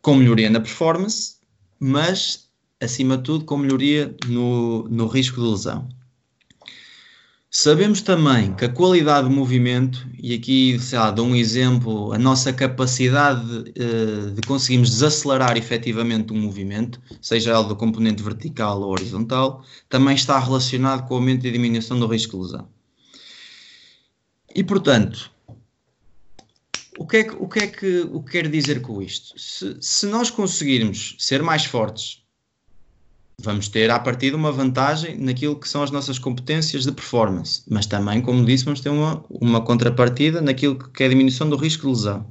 com 0.00 0.14
melhoria 0.14 0.48
na 0.48 0.60
performance, 0.60 1.36
mas 1.78 2.45
acima 2.80 3.16
de 3.16 3.24
tudo, 3.24 3.44
com 3.44 3.56
melhoria 3.56 4.14
no, 4.26 4.88
no 4.88 5.06
risco 5.06 5.40
de 5.40 5.46
lesão. 5.48 5.88
Sabemos 7.58 8.02
também 8.02 8.54
que 8.54 8.66
a 8.66 8.68
qualidade 8.68 9.28
de 9.28 9.34
movimento, 9.34 10.06
e 10.18 10.34
aqui 10.34 10.78
sei 10.78 10.98
lá, 10.98 11.10
dou 11.10 11.26
um 11.26 11.34
exemplo, 11.34 12.12
a 12.12 12.18
nossa 12.18 12.52
capacidade 12.52 13.46
de, 13.46 13.72
eh, 13.76 14.30
de 14.34 14.42
conseguirmos 14.42 14.90
desacelerar 14.90 15.56
efetivamente 15.56 16.34
um 16.34 16.38
movimento, 16.38 17.00
seja 17.22 17.58
ele 17.58 17.68
do 17.68 17.74
componente 17.74 18.22
vertical 18.22 18.82
ou 18.82 18.90
horizontal, 18.90 19.64
também 19.88 20.14
está 20.14 20.38
relacionado 20.38 21.08
com 21.08 21.14
o 21.14 21.16
aumento 21.16 21.46
e 21.46 21.50
diminuição 21.50 21.98
do 21.98 22.06
risco 22.06 22.36
de 22.36 22.42
lesão. 22.42 22.68
E 24.54 24.62
portanto, 24.62 25.30
o 26.98 27.06
que 27.06 27.16
é 27.18 27.24
que, 27.24 27.36
o 27.38 27.48
que, 27.48 27.58
é 27.58 27.66
que, 27.68 28.00
o 28.12 28.22
que 28.22 28.32
quero 28.32 28.50
dizer 28.50 28.82
com 28.82 29.00
isto? 29.00 29.38
Se, 29.38 29.76
se 29.80 30.06
nós 30.06 30.30
conseguirmos 30.30 31.14
ser 31.18 31.42
mais 31.42 31.64
fortes 31.64 32.25
vamos 33.38 33.68
ter 33.68 33.90
a 33.90 33.98
partir 33.98 34.30
de 34.30 34.36
uma 34.36 34.50
vantagem 34.50 35.16
naquilo 35.18 35.56
que 35.56 35.68
são 35.68 35.82
as 35.82 35.90
nossas 35.90 36.18
competências 36.18 36.84
de 36.84 36.92
performance, 36.92 37.62
mas 37.68 37.86
também, 37.86 38.20
como 38.20 38.44
disse, 38.44 38.64
vamos 38.64 38.80
ter 38.80 38.88
uma, 38.88 39.24
uma 39.28 39.60
contrapartida 39.60 40.40
naquilo 40.40 40.76
que 40.76 41.02
é 41.02 41.06
a 41.06 41.08
diminuição 41.08 41.48
do 41.48 41.56
risco 41.56 41.82
de 41.82 41.88
lesão. 41.88 42.26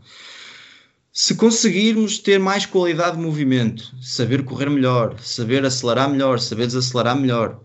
Se 1.13 1.35
conseguirmos 1.35 2.19
ter 2.19 2.39
mais 2.39 2.65
qualidade 2.65 3.15
de 3.15 3.23
movimento, 3.23 3.95
saber 4.01 4.43
correr 4.43 4.69
melhor, 4.69 5.17
saber 5.21 5.63
acelerar 5.63 6.09
melhor, 6.09 6.39
saber 6.39 6.67
desacelerar 6.67 7.15
melhor, 7.15 7.61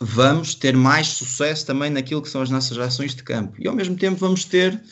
vamos 0.00 0.54
ter 0.54 0.76
mais 0.76 1.08
sucesso 1.08 1.64
também 1.64 1.90
naquilo 1.90 2.22
que 2.22 2.28
são 2.28 2.42
as 2.42 2.50
nossas 2.50 2.76
ações 2.78 3.14
de 3.14 3.22
campo 3.22 3.54
e 3.60 3.68
ao 3.68 3.74
mesmo 3.74 3.94
tempo 3.94 4.16
vamos 4.16 4.44
ter 4.44 4.82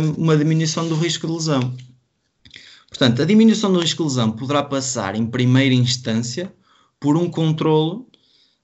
um, 0.00 0.22
uma 0.22 0.36
diminuição 0.36 0.86
do 0.86 0.94
risco 0.94 1.26
de 1.26 1.32
lesão. 1.32 1.74
Portanto, 2.88 3.22
a 3.22 3.24
diminuição 3.24 3.72
do 3.72 3.80
risco 3.80 4.04
de 4.04 4.10
lesão 4.10 4.30
poderá 4.30 4.62
passar 4.62 5.16
em 5.16 5.26
primeira 5.26 5.74
instância 5.74 6.52
por 7.00 7.16
um 7.16 7.28
controlo 7.30 8.06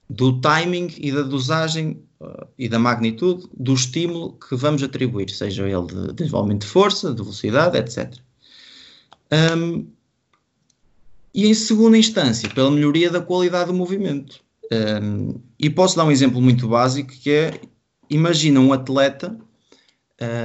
do 0.09 0.39
timing 0.39 0.93
e 0.97 1.11
da 1.11 1.23
dosagem 1.23 2.01
uh, 2.21 2.47
e 2.57 2.69
da 2.69 2.79
magnitude 2.79 3.47
do 3.53 3.73
estímulo 3.73 4.33
que 4.33 4.55
vamos 4.55 4.81
atribuir, 4.83 5.29
seja 5.29 5.67
ele 5.67 5.87
de 5.87 6.13
desenvolvimento 6.13 6.61
de 6.61 6.67
força, 6.67 7.13
de 7.13 7.21
velocidade, 7.21 7.77
etc. 7.77 8.13
Um, 9.57 9.87
e 11.33 11.47
em 11.47 11.53
segunda 11.53 11.97
instância, 11.97 12.49
pela 12.49 12.71
melhoria 12.71 13.09
da 13.09 13.19
qualidade 13.19 13.67
do 13.67 13.73
movimento. 13.73 14.39
Um, 15.01 15.39
e 15.59 15.69
posso 15.69 15.97
dar 15.97 16.05
um 16.05 16.11
exemplo 16.11 16.41
muito 16.41 16.67
básico 16.67 17.09
que 17.09 17.31
é, 17.31 17.61
imagina 18.09 18.59
um 18.59 18.71
atleta 18.71 19.37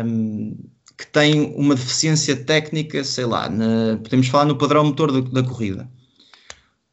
um, 0.04 0.56
que 0.96 1.06
tem 1.06 1.54
uma 1.56 1.74
deficiência 1.74 2.36
técnica, 2.36 3.02
sei 3.04 3.24
lá, 3.24 3.48
na, 3.48 3.98
podemos 4.02 4.28
falar 4.28 4.44
no 4.44 4.56
padrão 4.56 4.84
motor 4.84 5.10
da, 5.10 5.20
da 5.20 5.48
corrida 5.48 5.88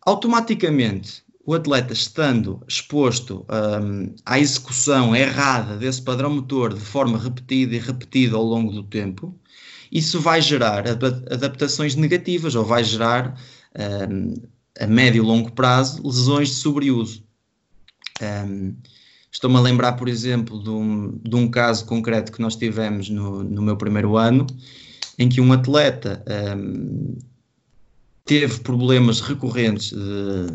automaticamente 0.09 1.23
o 1.45 1.53
atleta 1.53 1.93
estando 1.93 2.61
exposto 2.67 3.45
um, 3.49 4.13
à 4.25 4.39
execução 4.39 5.15
errada 5.15 5.77
desse 5.77 6.01
padrão 6.01 6.35
motor 6.35 6.73
de 6.73 6.79
forma 6.79 7.17
repetida 7.17 7.75
e 7.75 7.79
repetida 7.79 8.35
ao 8.35 8.43
longo 8.43 8.71
do 8.71 8.83
tempo, 8.83 9.35
isso 9.91 10.19
vai 10.19 10.41
gerar 10.41 10.85
adaptações 10.87 11.95
negativas 11.95 12.55
ou 12.55 12.65
vai 12.65 12.83
gerar 12.83 13.39
um, 14.09 14.33
a 14.79 14.87
médio 14.87 15.23
e 15.23 15.25
longo 15.25 15.51
prazo 15.51 16.01
lesões 16.05 16.49
de 16.49 16.55
sobreuso. 16.55 17.23
Um, 18.21 18.75
Estou-me 19.31 19.57
a 19.57 19.61
lembrar, 19.61 19.93
por 19.93 20.09
exemplo, 20.09 20.61
de 20.63 20.71
um, 20.71 21.19
de 21.23 21.35
um, 21.35 21.47
caso 21.47 21.85
concreto 21.85 22.31
que 22.31 22.41
nós 22.41 22.55
tivemos 22.55 23.11
no, 23.11 23.43
no 23.43 23.61
meu 23.61 23.77
primeiro 23.77 24.17
ano, 24.17 24.47
em 25.19 25.29
que 25.29 25.39
um 25.39 25.53
atleta 25.53 26.23
um, 26.57 27.15
teve 28.29 28.59
problemas 28.59 29.21
recorrentes 29.21 29.89
de, 29.89 30.45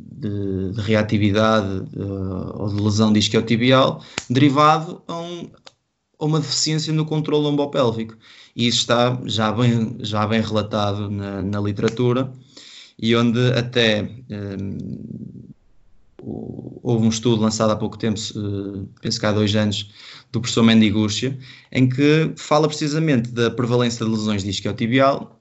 de, 0.00 0.72
de 0.72 0.80
reatividade 0.80 1.84
de, 1.84 2.02
ou 2.02 2.74
de 2.74 2.82
lesão 2.82 3.12
discotibial 3.12 4.02
derivado 4.28 5.00
a, 5.06 5.16
um, 5.16 5.48
a, 6.18 6.24
uma 6.24 6.40
deficiência 6.40 6.92
no 6.92 7.06
controle 7.06 7.44
lombopélvico. 7.44 8.16
E 8.56 8.66
isso 8.66 8.78
está 8.78 9.16
já 9.26 9.52
bem, 9.52 9.96
já 10.00 10.26
bem 10.26 10.40
relatado 10.40 11.08
na, 11.08 11.40
na 11.40 11.60
literatura 11.60 12.32
e 12.98 13.14
onde 13.14 13.52
até 13.52 14.10
um, 14.28 15.50
houve 16.82 17.06
um 17.06 17.10
estudo 17.10 17.42
lançado 17.42 17.70
há 17.70 17.76
pouco 17.76 17.96
tempo, 17.96 18.18
penso 19.00 19.20
que 19.20 19.26
há 19.26 19.30
dois 19.30 19.54
anos, 19.54 19.88
do 20.32 20.40
professor 20.40 20.64
Mendigúcia, 20.64 21.38
em 21.70 21.88
que 21.88 22.32
fala 22.36 22.66
precisamente 22.66 23.30
da 23.30 23.52
prevalência 23.52 24.04
de 24.04 24.10
lesões 24.10 24.42
discotibial 24.42 25.40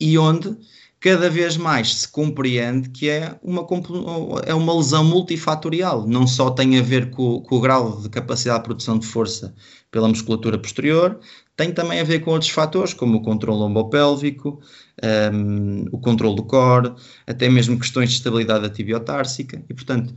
e 0.00 0.18
onde 0.18 0.56
cada 1.04 1.28
vez 1.28 1.58
mais 1.58 1.96
se 1.96 2.08
compreende 2.08 2.88
que 2.88 3.10
é 3.10 3.38
uma, 3.42 3.66
é 4.46 4.54
uma 4.54 4.74
lesão 4.74 5.04
multifatorial. 5.04 6.08
Não 6.08 6.26
só 6.26 6.48
tem 6.50 6.78
a 6.78 6.82
ver 6.82 7.10
com, 7.10 7.42
com, 7.42 7.56
o 7.56 7.60
grau 7.60 8.00
de 8.00 8.08
capacidade 8.08 8.60
de 8.60 8.64
produção 8.64 8.98
de 8.98 9.06
força 9.06 9.54
pela 9.90 10.08
musculatura 10.08 10.56
posterior, 10.56 11.20
tem 11.54 11.72
também 11.72 12.00
a 12.00 12.04
ver 12.04 12.20
com 12.20 12.30
outros 12.30 12.50
fatores, 12.50 12.94
como 12.94 13.18
o 13.18 13.22
controle 13.22 13.58
lombopélvico, 13.58 14.62
um, 15.34 15.84
o 15.92 15.98
controle 15.98 16.36
do 16.36 16.42
core, 16.42 16.94
até 17.26 17.50
mesmo 17.50 17.78
questões 17.78 18.08
de 18.08 18.16
estabilidade 18.16 18.70
tibiotársica. 18.70 19.62
E, 19.68 19.74
portanto, 19.74 20.14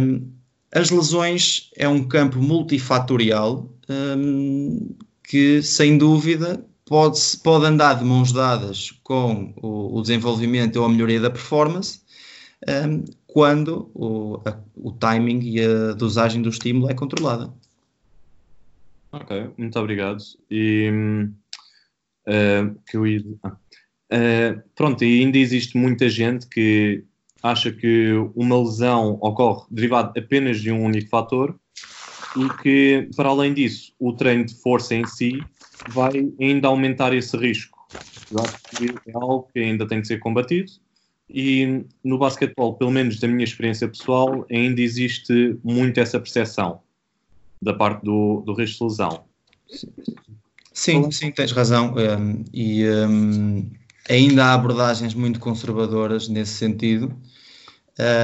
um, 0.00 0.26
as 0.74 0.88
lesões 0.88 1.68
é 1.76 1.86
um 1.86 2.02
campo 2.02 2.38
multifatorial 2.40 3.70
um, 3.90 4.96
que, 5.22 5.62
sem 5.62 5.98
dúvida, 5.98 6.64
pode, 6.92 7.18
pode 7.42 7.64
andar 7.64 7.94
de 7.94 8.04
mãos 8.04 8.32
dadas 8.32 8.90
com 9.02 9.54
o, 9.62 9.96
o 9.96 10.02
desenvolvimento 10.02 10.76
ou 10.76 10.84
a 10.84 10.88
melhoria 10.90 11.18
da 11.18 11.30
performance, 11.30 12.02
um, 12.68 13.02
quando 13.26 13.90
o, 13.94 14.42
a, 14.46 14.58
o 14.76 14.92
timing 14.92 15.40
e 15.40 15.64
a 15.64 15.94
dosagem 15.94 16.42
do 16.42 16.50
estímulo 16.50 16.90
é 16.90 16.94
controlada. 16.94 17.50
Ok, 19.10 19.52
muito 19.56 19.78
obrigado. 19.78 20.22
E 20.50 20.90
uh, 22.28 22.78
que 22.86 22.98
eu 22.98 23.06
ia... 23.06 23.20
uh, 23.22 24.62
pronto, 24.74 25.02
ainda 25.02 25.38
existe 25.38 25.78
muita 25.78 26.10
gente 26.10 26.46
que 26.46 27.04
acha 27.42 27.72
que 27.72 28.12
uma 28.34 28.62
lesão 28.62 29.16
ocorre 29.22 29.64
derivado 29.70 30.12
apenas 30.20 30.60
de 30.60 30.70
um 30.70 30.84
único 30.84 31.08
fator 31.08 31.58
e 32.36 32.62
que, 32.62 33.08
para 33.16 33.30
além 33.30 33.54
disso, 33.54 33.94
o 33.98 34.12
treino 34.12 34.44
de 34.44 34.54
força 34.56 34.94
em 34.94 35.06
si 35.06 35.42
vai 35.88 36.32
ainda 36.40 36.68
aumentar 36.68 37.14
esse 37.14 37.36
risco. 37.36 37.86
É 39.06 39.12
algo 39.14 39.48
que 39.52 39.60
ainda 39.60 39.86
tem 39.86 40.00
que 40.00 40.06
ser 40.06 40.18
combatido 40.18 40.72
e 41.32 41.84
no 42.04 42.18
basquetebol, 42.18 42.74
pelo 42.74 42.90
menos 42.90 43.18
da 43.18 43.26
minha 43.26 43.44
experiência 43.44 43.88
pessoal, 43.88 44.44
ainda 44.50 44.80
existe 44.80 45.58
muito 45.64 45.98
essa 45.98 46.20
percepção 46.20 46.80
da 47.60 47.72
parte 47.72 48.04
do, 48.04 48.42
do 48.44 48.52
risco 48.52 48.84
de 48.84 48.90
lesão. 48.90 49.24
Sim, 50.72 51.10
sim, 51.10 51.30
tens 51.30 51.52
razão. 51.52 51.94
Um, 51.94 52.44
e 52.52 52.84
um, 52.86 53.70
ainda 54.10 54.46
há 54.46 54.54
abordagens 54.54 55.14
muito 55.14 55.40
conservadoras 55.40 56.28
nesse 56.28 56.52
sentido. 56.52 57.14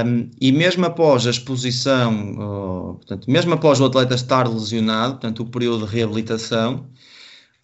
Um, 0.05 0.29
e 0.39 0.51
mesmo 0.51 0.85
após 0.85 1.25
a 1.25 1.29
exposição, 1.29 2.95
portanto, 2.97 3.29
mesmo 3.29 3.53
após 3.53 3.79
o 3.79 3.85
atleta 3.85 4.13
estar 4.13 4.47
lesionado, 4.47 5.13
portanto, 5.13 5.41
o 5.41 5.45
período 5.45 5.87
de 5.87 5.95
reabilitação, 5.95 6.87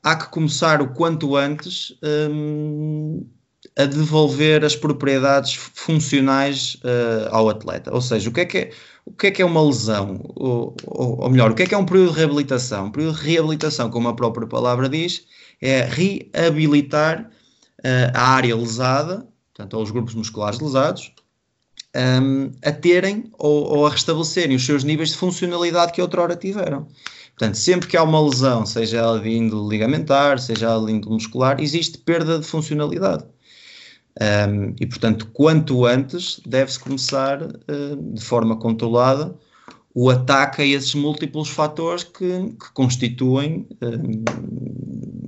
há 0.05 0.15
que 0.15 0.29
começar 0.29 0.83
o 0.83 0.93
quanto 0.93 1.35
antes 1.35 1.97
um, 2.31 3.25
a 3.75 3.85
devolver 3.85 4.63
as 4.63 4.75
propriedades 4.75 5.55
funcionais 5.55 6.75
uh, 6.75 7.27
ao 7.31 7.49
atleta. 7.49 7.91
Ou 7.91 7.99
seja, 7.99 8.29
o 8.29 8.31
que 8.31 8.41
é 8.41 8.45
que 8.45 8.57
é, 8.59 8.71
o 9.03 9.11
que 9.11 9.27
é, 9.27 9.31
que 9.31 9.41
é 9.41 9.45
uma 9.45 9.63
lesão? 9.63 10.21
Ou, 10.35 10.75
ou, 10.85 11.23
ou, 11.23 11.29
melhor, 11.29 11.49
o 11.49 11.55
que 11.55 11.63
é 11.63 11.65
que 11.65 11.73
é 11.73 11.77
um 11.77 11.85
período 11.85 12.11
de 12.11 12.19
reabilitação? 12.19 12.85
Um 12.85 12.91
período 12.91 13.17
de 13.17 13.23
reabilitação, 13.23 13.89
como 13.89 14.07
a 14.07 14.15
própria 14.15 14.45
palavra 14.45 14.87
diz, 14.87 15.25
é 15.59 15.81
reabilitar 15.81 17.27
uh, 17.79 18.11
a 18.13 18.29
área 18.29 18.55
lesada, 18.55 19.27
portanto, 19.55 19.81
os 19.81 19.89
grupos 19.89 20.13
musculares 20.13 20.59
lesados, 20.59 21.14
um, 21.95 22.51
a 22.63 22.71
terem 22.71 23.31
ou, 23.37 23.77
ou, 23.77 23.85
a 23.85 23.89
restabelecerem 23.89 24.55
os 24.55 24.65
seus 24.65 24.83
níveis 24.83 25.09
de 25.09 25.17
funcionalidade 25.17 25.93
que 25.93 26.01
outrora 26.01 26.35
tiveram. 26.35 26.87
Portanto, 27.37 27.55
sempre 27.55 27.87
que 27.87 27.97
há 27.97 28.03
uma 28.03 28.21
lesão, 28.21 28.65
seja 28.65 28.97
ela 28.97 29.19
de 29.19 29.29
índole 29.29 29.69
ligamentar, 29.69 30.39
seja 30.39 30.67
ela 30.67 30.85
de 30.85 30.93
índole 30.93 31.15
muscular, 31.15 31.59
existe 31.59 31.97
perda 31.97 32.39
de 32.39 32.45
funcionalidade. 32.45 33.23
Um, 34.21 34.73
e, 34.79 34.85
portanto, 34.85 35.27
quanto 35.33 35.85
antes 35.85 36.39
deve-se 36.45 36.79
começar 36.79 37.41
uh, 37.43 38.13
de 38.13 38.23
forma 38.23 38.55
controlada 38.57 39.35
o 39.93 40.09
ataque 40.09 40.61
a 40.61 40.65
esses 40.65 40.93
múltiplos 40.93 41.49
fatores 41.49 42.03
que, 42.03 42.49
que 42.49 42.73
constituem, 42.73 43.65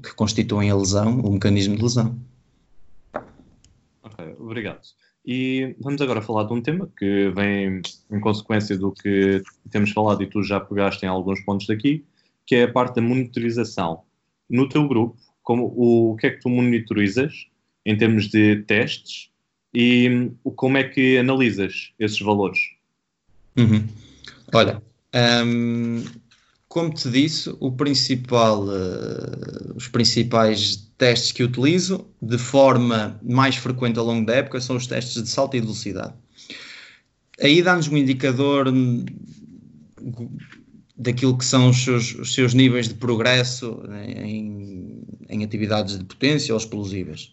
que 0.03 0.13
constituem 0.13 0.69
a 0.69 0.75
lesão, 0.75 1.21
o 1.21 1.31
mecanismo 1.31 1.77
de 1.77 1.83
lesão. 1.83 2.19
Ok, 4.03 4.35
obrigado. 4.37 4.81
E 5.29 5.75
vamos 5.81 6.01
agora 6.01 6.21
falar 6.21 6.45
de 6.45 6.53
um 6.53 6.61
tema 6.61 6.89
que 6.97 7.29
vem 7.31 7.81
em 8.09 8.19
consequência 8.21 8.77
do 8.77 8.93
que 8.93 9.43
temos 9.69 9.91
falado 9.91 10.23
e 10.23 10.25
tu 10.25 10.41
já 10.41 10.57
pegaste 10.57 11.05
em 11.05 11.09
alguns 11.09 11.41
pontos 11.41 11.67
daqui, 11.67 12.05
que 12.45 12.55
é 12.55 12.63
a 12.63 12.71
parte 12.71 12.95
da 12.95 13.01
monitorização. 13.01 14.03
No 14.49 14.69
teu 14.69 14.87
grupo, 14.87 15.17
como, 15.43 15.65
o, 15.75 16.13
o 16.13 16.15
que 16.15 16.27
é 16.27 16.29
que 16.29 16.39
tu 16.39 16.47
monitorizas 16.47 17.47
em 17.85 17.97
termos 17.97 18.29
de 18.29 18.63
testes 18.63 19.29
e 19.73 20.31
como 20.55 20.77
é 20.77 20.85
que 20.85 21.17
analisas 21.17 21.91
esses 21.99 22.19
valores? 22.21 22.59
Uhum. 23.57 23.85
Olha, 24.53 24.81
um, 25.45 26.05
como 26.69 26.93
te 26.93 27.09
disse, 27.09 27.51
principal, 27.75 28.63
uh, 28.63 29.75
os 29.75 29.89
principais 29.89 30.86
testes 30.97 31.31
que 31.31 31.43
utilizo 31.43 32.07
de 32.21 32.37
forma 32.37 33.19
mais 33.21 33.55
frequente 33.55 33.99
ao 33.99 34.05
longo 34.05 34.25
da 34.25 34.35
época 34.35 34.59
são 34.59 34.75
os 34.75 34.87
testes 34.87 35.21
de 35.21 35.29
salto 35.29 35.55
e 35.55 35.61
velocidade. 35.61 36.13
Aí 37.41 37.61
dá-nos 37.61 37.87
um 37.87 37.97
indicador 37.97 38.73
daquilo 40.97 41.37
que 41.37 41.45
são 41.45 41.69
os 41.69 41.83
seus, 41.83 42.15
os 42.15 42.33
seus 42.33 42.53
níveis 42.53 42.87
de 42.87 42.95
progresso 42.95 43.83
em, 44.05 45.03
em, 45.29 45.43
atividades 45.43 45.99
de 45.99 46.03
potência 46.03 46.53
ou 46.53 46.57
explosivas. 46.57 47.31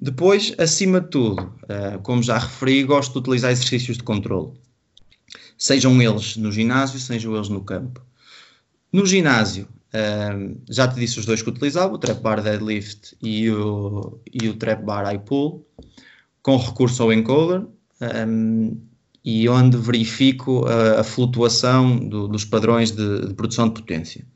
Depois, 0.00 0.54
acima 0.58 1.00
de 1.00 1.08
tudo, 1.08 1.42
uh, 1.42 2.00
como 2.02 2.22
já 2.22 2.38
referi, 2.38 2.84
gosto 2.84 3.12
de 3.12 3.18
utilizar 3.18 3.50
exercícios 3.50 3.96
de 3.96 4.02
controle. 4.04 4.52
Sejam 5.58 6.00
eles 6.00 6.36
no 6.36 6.52
ginásio, 6.52 6.98
sejam 7.00 7.34
eles 7.34 7.48
no 7.48 7.62
campo. 7.62 8.00
No 8.92 9.06
ginásio, 9.06 9.68
já 10.68 10.88
te 10.88 10.96
disse 10.96 11.20
os 11.20 11.26
dois 11.26 11.40
que 11.40 11.50
utilizava, 11.50 11.94
o 11.94 11.98
trap 11.98 12.20
bar 12.20 12.42
deadlift 12.42 13.16
e 13.22 13.48
o, 13.50 14.18
e 14.32 14.48
o 14.48 14.54
trap 14.54 14.82
bar 14.82 15.04
high 15.04 15.20
pull, 15.20 15.66
com 16.42 16.56
recurso 16.56 17.02
ao 17.02 17.12
encoder, 17.12 17.64
um, 18.28 18.76
e 19.24 19.48
onde 19.48 19.76
verifico 19.76 20.66
a, 20.66 21.00
a 21.00 21.04
flutuação 21.04 21.96
do, 21.96 22.28
dos 22.28 22.44
padrões 22.44 22.90
de, 22.90 23.28
de, 23.28 23.34
produção 23.34 23.68
de 23.68 23.74
potência. 23.74 24.26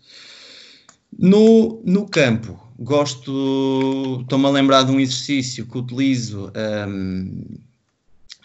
No, 1.19 1.83
no 1.85 2.09
campo, 2.09 2.59
gosto, 2.79 4.21
estou-me 4.23 4.47
a 4.47 4.51
lembrar 4.51 4.85
de 4.85 4.93
um 4.93 5.01
exercício 5.01 5.67
que 5.67 5.77
utilizo, 5.77 6.53
um, 6.89 7.43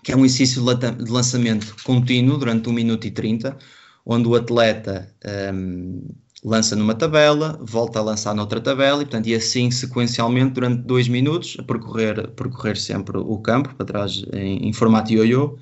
que 0.04 0.12
é 0.12 0.18
um 0.18 0.26
exercício 0.26 0.62
de 0.62 1.12
lançamento 1.12 1.76
contínuo 1.84 2.38
durante 2.38 2.68
1 2.68 2.74
minuto 2.74 3.06
e 3.06 3.12
30, 3.12 3.58
onde 4.06 4.28
o 4.28 4.36
atleta 4.36 5.14
um, 5.54 6.02
lança 6.44 6.76
numa 6.76 6.94
tabela, 6.94 7.58
volta 7.62 8.00
a 8.00 8.02
lançar 8.02 8.36
noutra 8.36 8.60
tabela 8.60 9.02
e, 9.02 9.06
portanto, 9.06 9.28
e 9.28 9.36
assim 9.36 9.72
sequencialmente 9.72 10.54
durante 10.54 10.82
dois 10.84 11.08
minutos 11.08 11.56
a 11.58 11.64
percorrer, 11.64 12.30
percorrer 12.32 12.78
sempre 12.78 13.18
o 13.18 13.38
campo 13.38 13.74
para 13.76 13.86
trás 13.86 14.24
em, 14.34 14.68
em 14.68 14.74
formato 14.74 15.14
ioiô 15.14 15.58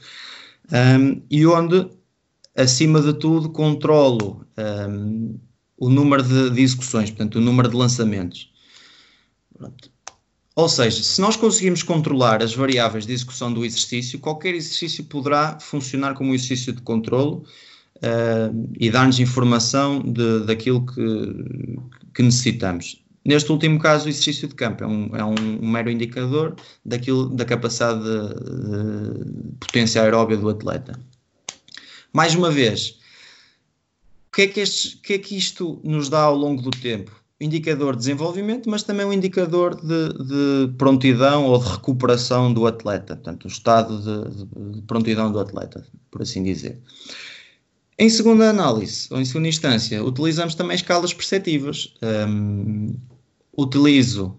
um, 0.72 1.22
e 1.30 1.46
onde, 1.46 1.88
acima 2.56 3.02
de 3.02 3.14
tudo, 3.14 3.50
controlo 3.50 4.46
um, 4.90 5.40
o 5.78 5.90
número 5.90 6.24
de, 6.24 6.50
de, 6.50 6.62
execuções, 6.62 7.10
portanto, 7.10 7.36
o 7.36 7.42
número 7.42 7.70
de 7.70 7.76
lançamentos. 7.76 8.52
Pronto. 9.56 9.92
Ou 10.56 10.68
seja, 10.68 11.02
se 11.02 11.22
nós 11.22 11.36
conseguirmos 11.36 11.82
controlar 11.82 12.44
as 12.44 12.54
variáveis 12.54 13.06
de 13.06 13.14
execução 13.14 13.54
do 13.54 13.64
exercício, 13.64 14.20
qualquer 14.20 14.54
exercício 14.54 15.04
poderá 15.06 15.60
funcionar 15.60 16.14
como 16.14 16.32
um 16.32 16.36
exercício 16.36 16.74
de 16.74 16.82
controlo 16.82 17.46
uh, 18.02 18.70
e 18.80 18.90
dar-nos 18.90 19.20
informação 19.20 20.00
de, 20.00 20.46
daquilo 20.46 20.86
que, 20.86 21.02
que, 22.14 22.24
necessitamos. 22.24 23.02
Neste 23.24 23.52
último 23.52 23.80
caso, 23.80 24.06
o 24.06 24.10
exercício 24.10 24.48
de 24.48 24.56
campo 24.56 24.84
é 24.84 24.88
um, 24.88 25.16
é 25.16 25.24
um 25.24 25.68
mero 25.68 25.90
indicador 25.90 26.56
daquilo, 26.84 27.30
da 27.30 27.46
capacidade 27.46 28.02
de, 28.04 28.28
de 28.30 29.52
potência 29.60 30.02
aeróbia 30.02 30.38
do 30.38 30.50
atleta. 30.50 31.00
Mais 32.12 32.36
uma 32.36 32.50
vez, 32.50 33.00
o 34.28 34.36
que, 34.36 34.42
é 34.44 34.48
que 34.48 34.64
que 35.04 35.14
é 35.14 35.18
que 35.20 35.38
isto 35.38 35.80
nos 35.84 36.10
dá 36.10 36.22
ao 36.22 36.36
longo 36.36 36.62
do 36.62 36.72
tempo? 36.72 37.22
indicador 37.42 37.94
de 37.94 38.00
desenvolvimento, 38.00 38.70
mas 38.70 38.84
também 38.84 39.04
um 39.04 39.12
indicador 39.12 39.76
de, 39.76 40.14
de, 40.14 40.74
prontidão 40.78 41.46
ou 41.46 41.58
de 41.58 41.68
recuperação 41.70 42.54
do 42.54 42.68
atleta, 42.68 43.16
portanto, 43.16 43.46
o 43.46 43.48
estado 43.48 44.00
de, 44.00 44.46
de, 44.74 44.82
prontidão 44.84 45.32
do 45.32 45.40
atleta, 45.40 45.84
por 46.12 46.22
assim 46.22 46.44
dizer. 46.44 46.80
Em 48.02 48.10
segunda 48.10 48.50
análise, 48.50 49.08
ou 49.12 49.22
em 49.22 49.26
segunda 49.26 49.48
instância, 49.48 50.04
utilizamos 50.04 50.56
também 50.56 50.74
escalas 50.74 51.14
perceptivas. 51.14 51.94
Um, 52.02 52.96
utilizo, 53.56 54.36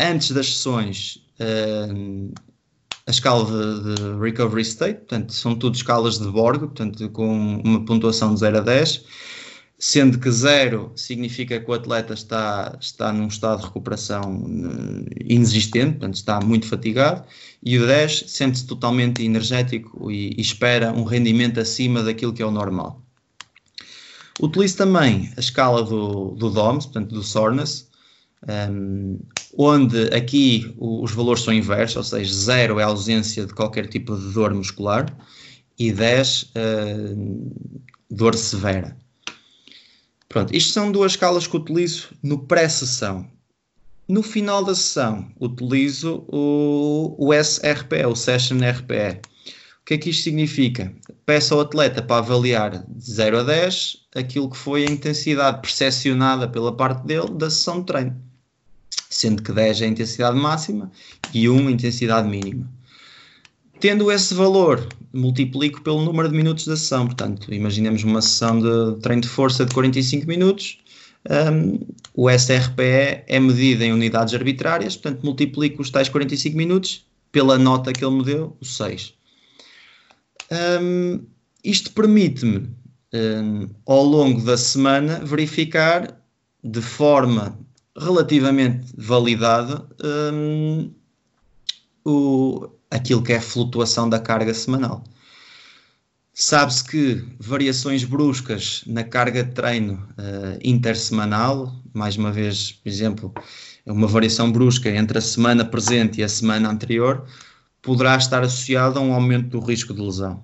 antes 0.00 0.30
das 0.30 0.46
sessões, 0.46 1.18
um, 1.92 2.32
a 3.06 3.10
escala 3.10 3.44
de, 3.44 3.96
de, 3.96 4.18
Recovery 4.18 4.62
State, 4.62 5.00
portanto, 5.00 5.34
são 5.34 5.54
tudo 5.54 5.74
escalas 5.74 6.18
de 6.18 6.26
Borg, 6.26 6.60
portanto, 6.60 7.06
com 7.10 7.60
uma 7.62 7.84
pontuação 7.84 8.32
de 8.32 8.40
0 8.40 8.56
a 8.56 8.60
10 8.62 9.04
sendo 9.78 10.18
que 10.18 10.30
zero 10.30 10.92
significa 10.94 11.58
que 11.58 11.70
o 11.70 11.74
atleta 11.74 12.14
está, 12.14 12.76
está 12.80 13.12
num 13.12 13.26
estado 13.26 13.60
de 13.60 13.66
recuperação 13.66 14.46
eh, 14.46 15.24
inexistente, 15.24 15.92
portanto 15.92 16.14
está 16.14 16.40
muito 16.40 16.66
fatigado, 16.66 17.24
e 17.62 17.78
o 17.78 17.86
10 17.86 18.24
sente-se 18.28 18.66
totalmente 18.66 19.22
energético 19.24 20.10
e, 20.10 20.34
e, 20.36 20.40
espera 20.40 20.92
um 20.92 21.04
rendimento 21.04 21.58
acima 21.60 22.02
daquilo 22.02 22.32
que 22.32 22.42
é 22.42 22.46
o 22.46 22.50
normal. 22.50 23.02
Utilizo 24.40 24.76
também 24.76 25.32
a 25.36 25.40
escala 25.40 25.82
do, 25.82 26.32
do 26.32 26.50
DOMS, 26.50 26.86
portanto 26.86 27.14
do 27.14 27.22
Soreness, 27.22 27.88
um, 28.46 28.50
ehm, 28.50 29.18
onde 29.56 30.04
aqui 30.14 30.74
os 30.78 31.12
valores 31.12 31.42
são 31.42 31.54
inversos, 31.54 31.96
ou 31.96 32.02
seja, 32.02 32.32
0 32.32 32.80
é 32.80 32.82
a 32.82 32.86
ausência 32.86 33.46
de 33.46 33.54
qualquer 33.54 33.88
tipo 33.88 34.16
de 34.16 34.32
dor 34.32 34.52
muscular 34.52 35.06
e 35.78 35.92
10 35.92 36.42
uh, 36.42 36.48
eh, 36.54 37.14
dor 38.10 38.34
severa. 38.34 38.96
Pronto, 40.34 40.52
isto 40.52 40.72
são 40.72 40.90
duas 40.90 41.12
escalas 41.12 41.46
que 41.46 41.56
utilizo 41.56 42.08
no 42.20 42.40
pré-sessão. 42.40 43.24
No 44.08 44.20
final 44.20 44.64
da 44.64 44.74
sessão, 44.74 45.30
utilizo 45.40 46.24
o, 46.26 47.14
o 47.16 47.32
SRPE, 47.32 48.04
o 48.06 48.16
Session 48.16 48.56
RPE, 48.56 49.20
O 49.80 49.84
que 49.86 49.94
é 49.94 49.98
que 49.98 50.10
isto 50.10 50.24
significa? 50.24 50.92
Peço 51.24 51.54
ao 51.54 51.60
atleta 51.60 52.02
para 52.02 52.16
avaliar 52.16 52.84
de 52.84 53.12
0 53.12 53.38
a 53.38 53.42
10 53.44 53.98
aquilo 54.16 54.50
que 54.50 54.56
foi 54.56 54.84
a 54.84 54.90
intensidade 54.90 55.60
percepcionada 55.60 56.48
pela 56.48 56.76
parte 56.76 57.06
dele 57.06 57.30
da 57.34 57.48
sessão 57.48 57.78
de 57.78 57.86
treino, 57.86 58.20
sendo 59.08 59.40
que 59.40 59.52
10 59.52 59.82
é 59.82 59.84
a 59.84 59.88
intensidade 59.88 60.36
máxima 60.36 60.90
e 61.32 61.48
1 61.48 61.68
a 61.68 61.70
intensidade 61.70 62.28
mínima. 62.28 62.68
Tendo 63.78 64.10
esse 64.10 64.34
valor, 64.34 64.84
multiplico 65.14 65.80
pelo 65.82 66.04
número 66.04 66.28
de 66.28 66.36
minutos 66.36 66.66
da 66.66 66.76
sessão. 66.76 67.06
Portanto, 67.06 67.52
imaginemos 67.52 68.02
uma 68.02 68.20
sessão 68.20 68.60
de 68.60 69.00
treino 69.00 69.22
de 69.22 69.28
força 69.28 69.64
de 69.64 69.72
45 69.72 70.26
minutos. 70.26 70.78
Um, 71.30 71.80
o 72.12 72.28
SRPE 72.28 73.24
é 73.26 73.40
medido 73.40 73.82
em 73.82 73.92
unidades 73.92 74.34
arbitrárias, 74.34 74.96
portanto, 74.96 75.24
multiplico 75.24 75.80
os 75.80 75.90
tais 75.90 76.08
45 76.08 76.56
minutos 76.56 77.06
pela 77.32 77.58
nota 77.58 77.92
que 77.92 78.04
ele 78.04 78.16
me 78.16 78.24
deu, 78.24 78.56
o 78.60 78.64
6. 78.64 79.14
Um, 80.80 81.24
isto 81.64 81.92
permite-me, 81.92 82.68
um, 83.12 83.68
ao 83.86 84.04
longo 84.04 84.42
da 84.42 84.56
semana, 84.56 85.24
verificar 85.24 86.20
de 86.62 86.82
forma 86.82 87.58
relativamente 87.96 88.92
validada 88.96 89.86
um, 90.32 90.90
o, 92.04 92.68
aquilo 92.90 93.22
que 93.22 93.32
é 93.32 93.36
a 93.36 93.42
flutuação 93.42 94.08
da 94.08 94.18
carga 94.18 94.52
semanal. 94.52 95.02
Sabe-se 96.36 96.82
que 96.84 97.24
variações 97.38 98.02
bruscas 98.02 98.82
na 98.86 99.04
carga 99.04 99.44
de 99.44 99.52
treino 99.52 99.94
uh, 100.18 100.58
intersemanal, 100.64 101.72
mais 101.92 102.16
uma 102.16 102.32
vez, 102.32 102.72
por 102.72 102.88
exemplo, 102.88 103.34
uma 103.86 104.08
variação 104.08 104.50
brusca 104.50 104.90
entre 104.90 105.18
a 105.18 105.20
semana 105.20 105.64
presente 105.64 106.20
e 106.20 106.24
a 106.24 106.28
semana 106.28 106.68
anterior, 106.68 107.24
poderá 107.80 108.16
estar 108.16 108.42
associada 108.42 108.98
a 108.98 109.02
um 109.02 109.14
aumento 109.14 109.48
do 109.48 109.60
risco 109.60 109.94
de 109.94 110.00
lesão. 110.00 110.42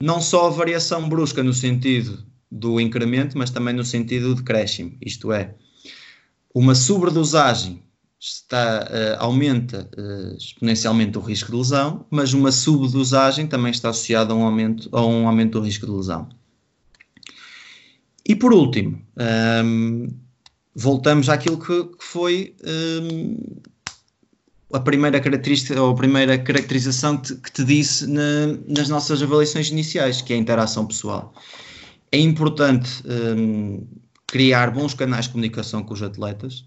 Não 0.00 0.20
só 0.20 0.48
a 0.48 0.50
variação 0.50 1.08
brusca 1.08 1.44
no 1.44 1.52
sentido 1.52 2.24
do 2.50 2.80
incremento, 2.80 3.38
mas 3.38 3.50
também 3.50 3.74
no 3.74 3.84
sentido 3.84 4.30
de 4.30 4.42
decréscimo, 4.42 4.96
isto 5.00 5.32
é, 5.32 5.54
uma 6.52 6.74
sobredosagem 6.74 7.84
está, 8.22 8.88
uh, 8.88 9.24
aumenta 9.24 9.90
uh, 9.98 10.36
exponencialmente 10.36 11.18
o 11.18 11.20
risco 11.20 11.50
de 11.50 11.56
lesão, 11.56 12.06
mas 12.08 12.32
uma 12.32 12.52
subdosagem 12.52 13.48
também 13.48 13.72
está 13.72 13.88
associada 13.88 14.32
a 14.32 14.36
um 14.36 14.44
aumento, 14.44 14.88
a 14.92 15.04
um 15.04 15.26
aumento 15.26 15.58
do 15.58 15.64
risco 15.64 15.86
de 15.86 15.92
lesão. 15.92 16.28
E 18.24 18.36
por 18.36 18.52
último, 18.52 19.02
um, 19.16 20.04
ehm, 20.04 20.08
voltamos 20.72 21.28
àquilo 21.28 21.58
que, 21.58 21.82
que 21.82 22.04
foi 22.04 22.54
um, 22.64 22.68
ehm, 22.68 23.36
a 24.72 24.78
primeira 24.78 25.20
característica 25.20 25.82
ou 25.82 25.90
a 25.90 25.96
primeira 25.96 26.38
caracterização 26.38 27.16
que 27.18 27.50
te, 27.50 27.64
disse 27.64 28.06
na, 28.06 28.56
nas 28.68 28.88
nossas 28.88 29.20
avaliações 29.20 29.68
iniciais, 29.70 30.22
que 30.22 30.32
é 30.32 30.36
a 30.36 30.38
interação 30.38 30.86
pessoal. 30.86 31.34
É 32.12 32.18
importante 32.18 33.02
um, 33.04 33.74
ehm, 33.74 33.86
criar 34.28 34.70
bons 34.70 34.94
canais 34.94 35.24
de 35.24 35.32
comunicação 35.32 35.82
com 35.82 35.92
os 35.92 36.02
atletas, 36.02 36.64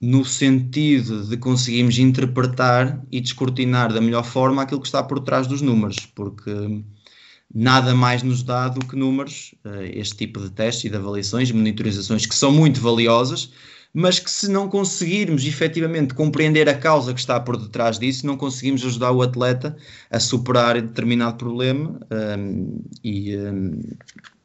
no 0.00 0.24
sentido 0.24 1.24
de 1.26 1.36
conseguirmos 1.36 1.98
interpretar 1.98 3.04
e 3.10 3.20
descortinar 3.20 3.92
da 3.92 4.00
melhor 4.00 4.24
forma 4.24 4.62
aquilo 4.62 4.80
que 4.80 4.86
está 4.86 5.02
por 5.02 5.20
trás 5.20 5.46
dos 5.46 5.60
números, 5.60 6.06
porque 6.14 6.84
nada 7.52 7.94
mais 7.94 8.22
nos 8.22 8.42
dá 8.42 8.68
do 8.68 8.84
que 8.86 8.94
números, 8.94 9.54
eh, 9.64 9.92
este 9.94 10.16
tipo 10.16 10.40
de 10.40 10.50
testes 10.50 10.84
e 10.84 10.90
de 10.90 10.96
avaliações, 10.96 11.50
monitorizações 11.50 12.26
que 12.26 12.34
são 12.34 12.52
muito 12.52 12.80
valiosas, 12.80 13.50
mas 13.92 14.18
que 14.18 14.30
se 14.30 14.48
não 14.48 14.68
conseguirmos 14.68 15.44
efetivamente 15.44 16.14
compreender 16.14 16.68
a 16.68 16.78
causa 16.78 17.14
que 17.14 17.20
está 17.20 17.40
por 17.40 17.56
detrás 17.56 17.98
disso, 17.98 18.26
não 18.26 18.36
conseguimos 18.36 18.84
ajudar 18.84 19.12
o 19.12 19.22
atleta 19.22 19.76
a 20.10 20.20
superar 20.20 20.80
determinado 20.80 21.36
problema 21.38 21.98
um, 22.38 22.82
eh, 22.84 23.00
e, 23.02 23.36
um, 23.36 23.80
eh, 23.80 24.37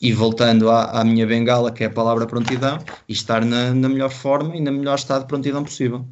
e 0.00 0.12
voltando 0.12 0.70
à, 0.70 1.00
à, 1.00 1.04
minha 1.04 1.26
bengala, 1.26 1.72
que 1.72 1.84
é 1.84 1.86
a 1.86 1.90
palavra 1.90 2.26
prontidão, 2.26 2.78
e 3.08 3.12
estar 3.12 3.44
na, 3.44 3.72
na, 3.72 3.88
melhor 3.88 4.10
forma 4.10 4.56
e 4.56 4.60
no 4.60 4.72
melhor 4.72 4.96
estado 4.96 5.22
de 5.22 5.28
prontidão 5.28 5.64
possível. 5.64 6.06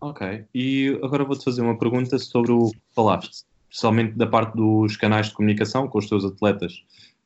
Ok, 0.00 0.44
e 0.52 0.98
agora 1.02 1.24
vou-te 1.24 1.44
fazer 1.44 1.62
uma 1.62 1.78
pergunta 1.78 2.18
sobre 2.18 2.50
o 2.50 2.70
que 2.70 2.78
falaste, 2.92 3.44
especialmente 3.70 4.16
da 4.16 4.26
parte 4.26 4.56
dos 4.56 4.96
canais 4.96 5.28
de 5.28 5.34
comunicação 5.34 5.86
com 5.86 5.98
os 5.98 6.08
teus 6.08 6.24
atletas. 6.24 6.82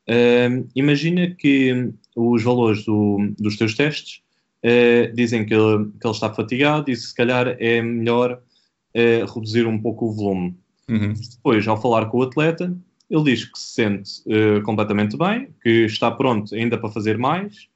Uh, 0.09 0.69
imagina 0.77 1.31
que 1.31 1.93
os 2.15 2.43
valores 2.43 2.85
do, 2.85 3.33
dos 3.39 3.57
teus 3.57 3.75
testes 3.75 4.21
uh, 4.63 5.13
dizem 5.15 5.47
que 5.47 5.55
ele, 5.55 5.91
que 5.99 6.07
ele, 6.07 6.15
está 6.15 6.33
fatigado 6.33 6.91
e 6.91 6.97
se 6.97 7.15
calhar 7.15 7.57
é 7.59 7.81
melhor 7.81 8.35
uh, 8.35 9.35
reduzir 9.35 9.67
um 9.67 9.81
pouco 9.81 10.07
o 10.07 10.13
volume. 10.13 10.55
Uhum. 10.89 11.15
Depois, 11.15 11.67
ao 11.67 11.81
falar 11.81 12.07
com 12.07 12.19
o 12.19 12.23
atleta, 12.23 12.77
ele 13.11 13.25
diz 13.25 13.45
que 13.45 13.59
se 13.59 13.75
sente 13.75 14.23
uh, 14.27 14.63
completamente 14.63 15.17
bem, 15.17 15.55
que 15.63 15.85
está 15.85 16.11
pronto 16.11 16.55
ainda 16.55 16.79
para 16.79 16.91
fazer 16.91 17.17
mais. 17.17 17.69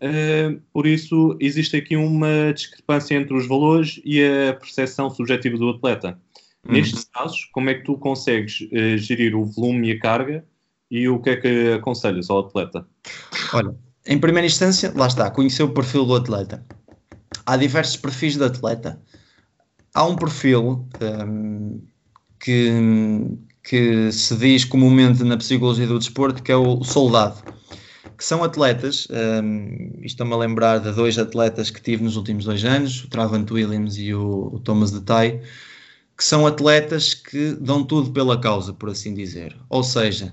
Uh, 0.00 0.60
por 0.72 0.86
isso, 0.86 1.36
existe 1.40 1.76
aqui 1.76 1.96
uma 1.96 2.52
discrepância 2.52 3.14
entre 3.14 3.34
os 3.34 3.46
valores 3.46 4.00
e 4.04 4.22
a 4.22 4.54
percepção 4.54 5.08
subjetiva 5.10 5.56
do 5.56 5.70
atleta. 5.70 6.18
Uhum. 6.66 6.74
Nestes 6.74 7.04
casos, 7.04 7.44
como 7.52 7.70
é 7.70 7.74
que 7.74 7.84
tu 7.84 7.96
consegues 7.96 8.60
uh, 8.60 8.98
gerir 8.98 9.36
o 9.36 9.44
volume 9.44 9.88
e 9.88 9.92
a 9.92 10.00
carga 10.00 10.44
e 10.90 11.08
o 11.08 11.20
que 11.20 11.30
é 11.30 11.36
que 11.36 11.72
aconselhas 11.72 12.28
ao 12.28 12.40
atleta? 12.40 12.86
Olha, 13.52 13.74
em 14.06 14.18
primeira 14.18 14.46
instância, 14.46 14.92
lá 14.94 15.06
está, 15.06 15.30
conhecer 15.30 15.62
o 15.62 15.72
perfil 15.72 16.04
do 16.04 16.14
atleta. 16.14 16.64
Há 17.44 17.56
diversos 17.56 17.96
perfis 17.96 18.36
de 18.36 18.44
atleta. 18.44 19.00
Há 19.94 20.04
um 20.04 20.16
perfil 20.16 20.86
um, 21.00 21.80
que, 22.38 22.70
que 23.66 24.12
se 24.12 24.36
diz 24.36 24.64
comumente 24.64 25.24
na 25.24 25.36
psicologia 25.36 25.88
do 25.88 25.98
desporto, 25.98 26.40
que 26.40 26.52
é 26.52 26.56
o 26.56 26.84
soldado, 26.84 27.42
que 28.16 28.24
são 28.24 28.44
atletas, 28.44 29.08
um, 29.10 29.98
estou-me 30.02 30.32
a 30.32 30.36
lembrar 30.36 30.78
de 30.78 30.92
dois 30.92 31.18
atletas 31.18 31.68
que 31.68 31.82
tive 31.82 32.04
nos 32.04 32.16
últimos 32.16 32.44
dois 32.44 32.64
anos, 32.64 33.02
o 33.02 33.08
Travant 33.08 33.50
Williams 33.50 33.98
e 33.98 34.14
o, 34.14 34.52
o 34.54 34.60
Thomas 34.60 34.92
Detay, 34.92 35.42
que 36.16 36.24
são 36.24 36.46
atletas 36.46 37.12
que 37.12 37.54
dão 37.60 37.82
tudo 37.82 38.12
pela 38.12 38.40
causa, 38.40 38.72
por 38.72 38.88
assim 38.88 39.12
dizer. 39.12 39.54
Ou 39.68 39.82
seja, 39.82 40.32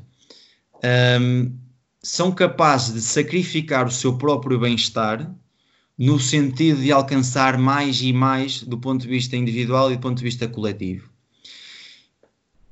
um, 1.19 1.57
são 2.03 2.31
capazes 2.31 2.93
de 2.93 3.01
sacrificar 3.01 3.87
o 3.87 3.91
seu 3.91 4.15
próprio 4.15 4.59
bem-estar 4.59 5.33
no 5.97 6.19
sentido 6.19 6.81
de 6.81 6.91
alcançar 6.91 7.57
mais 7.57 7.99
e 7.99 8.13
mais 8.13 8.61
do 8.61 8.77
ponto 8.77 9.01
de 9.01 9.07
vista 9.07 9.35
individual 9.35 9.91
e 9.91 9.95
do 9.95 10.01
ponto 10.01 10.17
de 10.17 10.23
vista 10.23 10.47
coletivo. 10.47 11.12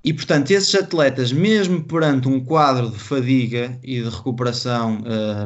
E, 0.04 0.12
portanto, 0.12 0.50
esses 0.50 0.74
atletas, 0.74 1.32
mesmo 1.32 1.84
perante 1.84 2.28
um 2.28 2.44
quadro 2.44 2.90
de 2.90 2.98
fadiga 2.98 3.80
e 3.84 4.02
de 4.02 4.10
recuperação 4.10 4.98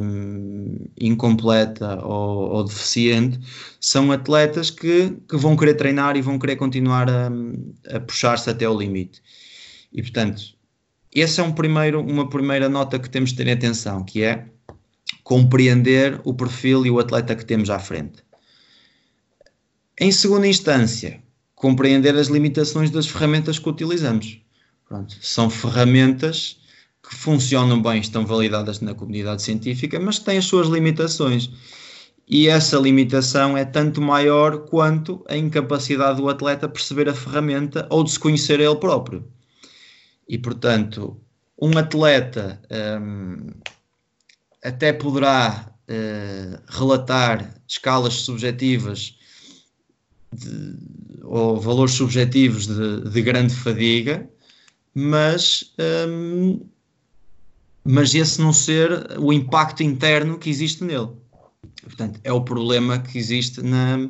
um, 0.02 0.78
incompleta 0.98 2.02
ou, 2.06 2.52
ou, 2.52 2.64
deficiente, 2.64 3.38
são 3.82 4.14
atletas 4.14 4.70
que, 4.70 5.14
que 5.28 5.36
vão 5.36 5.58
querer 5.58 5.74
treinar 5.74 6.16
e 6.16 6.22
vão 6.22 6.40
querer 6.40 6.56
continuar 6.56 7.10
a, 7.10 7.30
a 7.94 8.00
puxar-se 8.00 8.50
até 8.50 8.64
ao 8.64 8.78
limite. 8.80 9.22
E, 9.92 10.02
portanto, 10.02 10.42
essa 11.14 11.42
é 11.42 11.44
um 11.44 11.52
primeiro, 11.52 12.00
uma 12.00 12.30
primeira 12.30 12.70
nota 12.70 12.98
que 12.98 13.10
temos 13.10 13.32
de 13.32 13.44
ter 13.44 13.52
atenção, 13.52 14.06
que 14.06 14.24
é 14.24 14.46
compreender 15.22 16.22
o 16.24 16.34
perfil 16.34 16.86
e 16.86 16.92
o 16.92 17.00
atleta 17.00 17.36
que 17.36 17.44
temos 17.44 17.70
à 17.70 17.78
frente. 17.78 18.24
Em 20.00 20.14
segunda 20.14 20.48
instância, 20.48 21.22
compreender 21.56 22.16
as 22.16 22.28
limitações 22.28 22.90
das 22.90 23.08
ferramentas 23.08 23.60
que 23.60 23.68
utilizamos. 23.68 24.45
Pronto, 24.96 25.18
são 25.20 25.50
ferramentas 25.50 26.58
que 27.04 27.14
funcionam 27.14 27.82
bem, 27.82 28.00
estão 28.00 28.26
validadas 28.26 28.80
na 28.80 28.94
comunidade 28.94 29.42
científica, 29.42 30.00
mas 30.00 30.20
têm 30.20 30.38
as 30.38 30.46
suas 30.46 30.68
limitações. 30.68 31.50
E 32.26 32.48
essa 32.48 32.78
limitação 32.78 33.58
é 33.58 33.66
tanto 33.66 34.02
maior 34.02 34.60
quanto 34.66 35.24
a 35.28 35.36
incapacidade 35.36 36.22
do 36.22 36.30
atleta 36.30 36.70
perceber 36.70 37.10
a 37.10 37.14
ferramenta 37.14 37.86
ou 37.90 38.06
de 38.06 38.12
se 38.12 38.20
conhecer 38.20 38.62
ele 38.62 38.76
próprio. 38.78 39.28
E, 40.28 40.38
portanto, 40.38 41.20
um 41.62 41.78
atleta 41.78 42.60
um, 43.02 43.50
até 44.64 44.94
poderá 44.94 45.72
uh, 45.90 46.62
relatar 46.68 47.54
escalas 47.68 48.14
subjetivas 48.14 49.20
de, 50.34 50.78
ou 51.24 51.60
valores 51.60 51.94
subjetivos 51.94 52.66
de, 52.66 53.10
de 53.10 53.22
grande 53.22 53.54
fadiga, 53.54 54.28
mas, 54.96 55.74
um, 56.08 56.62
mas 57.84 58.16
esse 58.16 58.42
não 58.42 58.54
ser 58.54 59.20
o 59.20 59.34
impacto 59.34 59.84
interno 59.84 60.40
que 60.40 60.50
existe 60.50 60.84
nele. 60.84 61.10
Portanto, 61.84 62.20
é 62.24 62.32
o 62.32 62.42
problema 62.42 62.98
que 63.00 63.18
existe 63.18 63.62
na, 63.62 64.10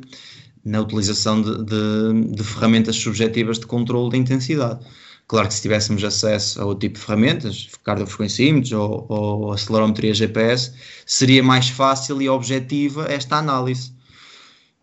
na 0.64 0.80
utilização 0.80 1.42
de, 1.42 1.64
de, 1.64 2.34
de 2.36 2.44
ferramentas 2.44 2.96
subjetivas 2.96 3.58
de 3.58 3.66
controle 3.66 4.10
de 4.10 4.16
intensidade. 4.18 4.86
Claro 5.26 5.48
que 5.48 5.54
se 5.54 5.62
tivéssemos 5.62 6.04
acesso 6.04 6.62
a 6.62 6.64
outro 6.64 6.88
tipo 6.88 7.00
de 7.00 7.04
ferramentas, 7.04 7.68
cardiofrequencímetros 7.82 8.70
ou, 8.72 9.06
ou 9.08 9.52
acelerometria 9.52 10.14
GPS, 10.14 10.72
seria 11.04 11.42
mais 11.42 11.68
fácil 11.68 12.22
e 12.22 12.28
objetiva 12.28 13.06
esta 13.10 13.36
análise. 13.36 13.92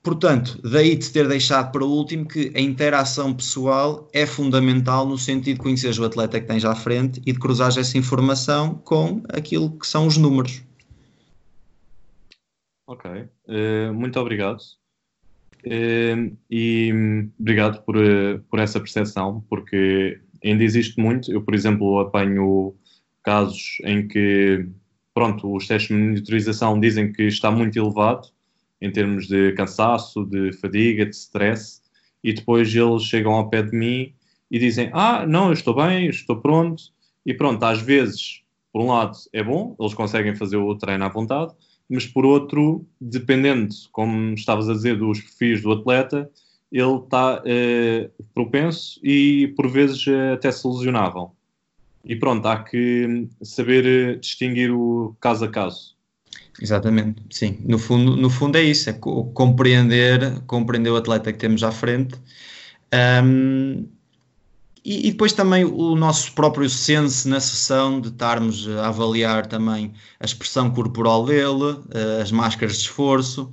Portanto, 0.03 0.59
daí 0.61 0.97
de 0.97 1.09
ter 1.09 1.29
deixado 1.29 1.71
para 1.71 1.85
o 1.85 1.89
último 1.89 2.27
que 2.27 2.51
a 2.53 2.59
interação 2.59 3.33
pessoal 3.33 4.09
é 4.11 4.25
fundamental 4.25 5.07
no 5.07 5.17
sentido 5.17 5.55
de 5.55 5.61
conhecer 5.61 5.97
o 5.97 6.03
atleta 6.03 6.41
que 6.41 6.45
tens 6.45 6.65
à 6.65 6.75
frente 6.75 7.21
e 7.25 7.31
de 7.31 7.39
cruzar 7.39 7.69
essa 7.69 7.97
informação 7.97 8.75
com 8.75 9.23
aquilo 9.29 9.71
que 9.79 9.87
são 9.87 10.05
os 10.05 10.17
números. 10.17 10.61
Ok, 12.85 13.09
uh, 13.09 13.93
muito 13.93 14.19
obrigado. 14.19 14.59
Uh, 15.65 16.35
e 16.51 16.91
obrigado 17.39 17.81
por, 17.83 17.95
uh, 17.95 18.39
por 18.49 18.59
essa 18.59 18.81
percepção, 18.81 19.41
porque 19.49 20.19
ainda 20.43 20.65
existe 20.65 20.99
muito. 20.99 21.31
Eu, 21.31 21.41
por 21.41 21.55
exemplo, 21.55 22.01
apanho 22.01 22.75
casos 23.23 23.77
em 23.85 24.05
que, 24.05 24.67
pronto, 25.13 25.55
os 25.55 25.65
testes 25.65 25.95
de 25.95 26.03
monitorização 26.03 26.77
dizem 26.77 27.13
que 27.13 27.23
está 27.23 27.49
muito 27.49 27.79
elevado 27.79 28.33
em 28.83 28.91
termos 28.91 29.27
de 29.27 29.53
cansaço, 29.53 30.25
de 30.25 30.51
fadiga, 30.51 31.05
de 31.05 31.15
stress, 31.15 31.81
e 32.21 32.33
depois 32.33 32.75
eles 32.75 33.03
chegam 33.03 33.31
ao 33.31 33.49
pé 33.49 33.63
de 33.63 33.73
mim 33.75 34.13
e 34.51 34.59
dizem: 34.59 34.89
Ah, 34.91 35.25
não, 35.25 35.47
eu 35.47 35.53
estou 35.53 35.73
bem, 35.73 36.05
eu 36.05 36.09
estou 36.09 36.35
pronto. 36.35 36.83
E 37.25 37.33
pronto, 37.33 37.63
às 37.63 37.81
vezes, 37.81 38.41
por 38.73 38.81
um 38.81 38.87
lado, 38.87 39.17
é 39.31 39.41
bom, 39.41 39.73
eles 39.79 39.93
conseguem 39.93 40.35
fazer 40.35 40.57
o 40.57 40.75
treino 40.75 41.05
à 41.05 41.07
vontade, 41.07 41.53
mas 41.89 42.05
por 42.05 42.25
outro, 42.25 42.85
dependendo, 42.99 43.73
como 43.93 44.33
estavas 44.33 44.69
a 44.69 44.73
dizer, 44.73 44.97
dos 44.97 45.21
perfis 45.21 45.61
do 45.61 45.71
atleta, 45.71 46.29
ele 46.69 46.95
está 46.97 47.41
eh, 47.45 48.09
propenso 48.33 48.99
e 49.01 49.53
por 49.55 49.69
vezes 49.69 50.05
até 50.33 50.51
se 50.51 50.67
lesionavam. 50.67 51.31
E 52.03 52.17
pronto, 52.17 52.45
há 52.47 52.61
que 52.61 53.29
saber 53.41 53.85
eh, 53.85 54.15
distinguir 54.15 54.71
o 54.71 55.15
caso 55.21 55.45
a 55.45 55.47
caso. 55.47 55.92
Exatamente, 56.61 57.21
sim. 57.29 57.57
No 57.65 57.79
fundo, 57.79 58.15
no 58.15 58.29
fundo 58.29 58.57
é 58.57 58.63
isso, 58.63 58.89
é 58.89 58.93
compreender, 58.93 60.41
compreender 60.45 60.91
o 60.91 60.95
atleta 60.95 61.31
que 61.31 61.39
temos 61.39 61.63
à 61.63 61.71
frente. 61.71 62.15
Um, 63.23 63.87
e, 64.85 65.07
e, 65.07 65.11
depois 65.11 65.31
também 65.31 65.63
o 65.63 65.95
nosso 65.95 66.33
próprio 66.33 66.69
sense 66.69 67.27
na 67.27 67.39
sessão 67.39 68.01
de 68.01 68.09
estarmos 68.09 68.67
a 68.67 68.89
avaliar 68.89 69.45
também 69.45 69.93
a 70.19 70.25
expressão 70.25 70.69
corporal 70.71 71.25
dele, 71.25 71.79
eh, 71.91 72.21
as 72.21 72.33
máscaras 72.33 72.75
de 72.75 72.81
esforço. 72.81 73.49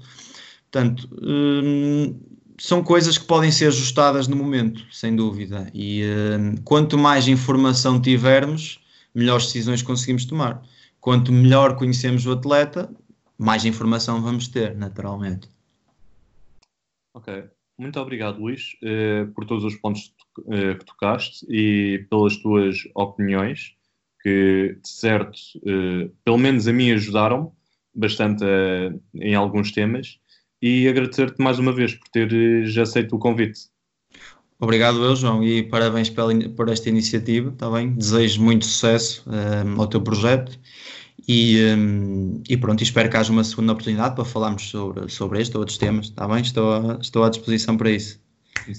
Portanto, 0.70 1.08
um, 1.22 2.18
são 2.58 2.82
coisas 2.82 3.16
que 3.16 3.24
podem 3.26 3.50
ser 3.52 3.66
ajustadas 3.68 4.26
no 4.26 4.34
momento, 4.34 4.84
sem 4.90 5.14
dúvida. 5.14 5.70
E 5.72 6.02
um, 6.04 6.56
quanto 6.64 6.98
mais 6.98 7.28
informação 7.28 8.00
tivermos, 8.00 8.80
melhores 9.14 9.46
decisões 9.46 9.82
conseguimos 9.82 10.24
tomar. 10.24 10.60
Quanto 11.00 11.32
melhor 11.32 11.76
conhecemos 11.76 12.26
o 12.26 12.32
atleta, 12.32 12.94
mais 13.38 13.64
informação 13.64 14.20
vamos 14.20 14.48
ter, 14.48 14.76
naturalmente. 14.76 15.48
Ok. 17.14 17.50
Muito 17.78 17.98
obrigado, 17.98 18.38
Luís, 18.38 18.76
eh, 18.82 19.24
por 19.34 19.46
todos 19.46 19.64
os 19.64 19.74
pontos 19.76 20.14
eh, 20.50 20.74
que 20.74 20.84
tocaste 20.84 21.46
e 21.48 22.06
pelas 22.10 22.36
tuas 22.36 22.86
opiniões, 22.94 23.74
que 24.22 24.76
de 24.82 24.88
certo, 24.88 25.38
eh, 25.66 26.10
pelo 26.22 26.36
menos 26.36 26.68
a 26.68 26.72
mim, 26.74 26.90
ajudaram 26.90 27.54
bastante 27.94 28.44
em 29.14 29.34
alguns 29.34 29.72
temas. 29.72 30.20
E 30.60 30.86
agradecer-te 30.86 31.42
mais 31.42 31.58
uma 31.58 31.72
vez 31.72 31.94
por 31.94 32.06
teres 32.08 32.76
aceito 32.76 33.16
o 33.16 33.18
convite. 33.18 33.70
Obrigado 34.60 35.02
eu, 35.02 35.16
João, 35.16 35.42
e 35.42 35.62
parabéns 35.62 36.10
pela, 36.10 36.34
por 36.50 36.68
esta 36.68 36.90
iniciativa, 36.90 37.48
está 37.48 37.70
bem? 37.70 37.92
Desejo 37.92 38.42
muito 38.42 38.66
sucesso 38.66 39.24
um, 39.26 39.80
ao 39.80 39.86
teu 39.86 40.02
projeto 40.02 40.58
e, 41.26 41.64
um, 41.78 42.42
e, 42.46 42.58
pronto, 42.58 42.82
espero 42.82 43.08
que 43.08 43.16
haja 43.16 43.32
uma 43.32 43.42
segunda 43.42 43.72
oportunidade 43.72 44.14
para 44.14 44.24
falarmos 44.24 44.68
sobre, 44.68 45.08
sobre 45.08 45.40
este 45.40 45.56
ou 45.56 45.60
outros 45.60 45.78
temas, 45.78 46.06
está 46.06 46.28
bem? 46.28 46.42
Estou, 46.42 46.74
a, 46.74 46.98
estou 47.00 47.24
à 47.24 47.30
disposição 47.30 47.74
para 47.76 47.90
isso. 47.90 48.20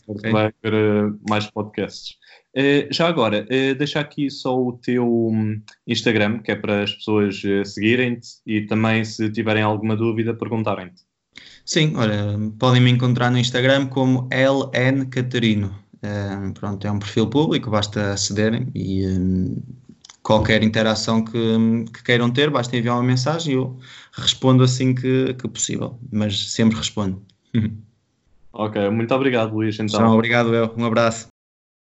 Okay. 0.08 0.32
Vai 0.32 0.54
haver 0.64 0.74
uh, 1.08 1.20
mais 1.28 1.50
podcasts. 1.50 2.16
Uh, 2.56 2.94
já 2.94 3.08
agora, 3.08 3.44
uh, 3.46 3.76
deixa 3.76 4.00
aqui 4.00 4.30
só 4.30 4.56
o 4.56 4.74
teu 4.74 5.08
um, 5.08 5.60
Instagram, 5.88 6.40
que 6.40 6.52
é 6.52 6.56
para 6.56 6.84
as 6.84 6.94
pessoas 6.94 7.42
seguirem-te 7.66 8.28
e 8.46 8.62
também, 8.68 9.04
se 9.04 9.32
tiverem 9.32 9.64
alguma 9.64 9.96
dúvida, 9.96 10.32
perguntarem-te. 10.34 11.02
Sim, 11.74 11.94
olha, 11.96 12.38
podem 12.60 12.82
me 12.82 12.92
encontrar 12.92 13.32
no 13.32 13.38
Instagram 13.38 13.86
como 13.88 14.28
LN 14.30 15.06
Catarino. 15.06 15.74
Uh, 16.04 16.52
pronto, 16.52 16.86
é 16.86 16.92
um 16.92 17.00
perfil 17.00 17.28
público, 17.28 17.72
basta 17.72 18.12
acederem 18.12 18.68
e 18.76 19.08
um, 19.08 19.56
qualquer 20.22 20.64
interação 20.64 21.24
que, 21.24 21.32
que, 21.94 22.04
queiram 22.04 22.30
ter, 22.30 22.50
basta 22.50 22.76
enviar 22.76 22.98
uma 22.98 23.04
mensagem 23.04 23.54
e 23.54 23.56
eu 23.56 23.80
respondo 24.12 24.66
assim 24.66 24.94
que, 24.94 25.34
que 25.36 25.48
possível, 25.48 25.98
mas 26.12 26.52
sempre 26.52 26.76
respondo. 26.76 27.24
ok, 28.52 28.90
muito 28.90 29.16
obrigado, 29.16 29.54
Luís. 29.54 29.76
Então. 29.76 29.86
Então, 29.86 30.14
obrigado, 30.14 30.54
eu. 30.54 30.74
Um 30.76 30.84
abraço. 30.84 31.31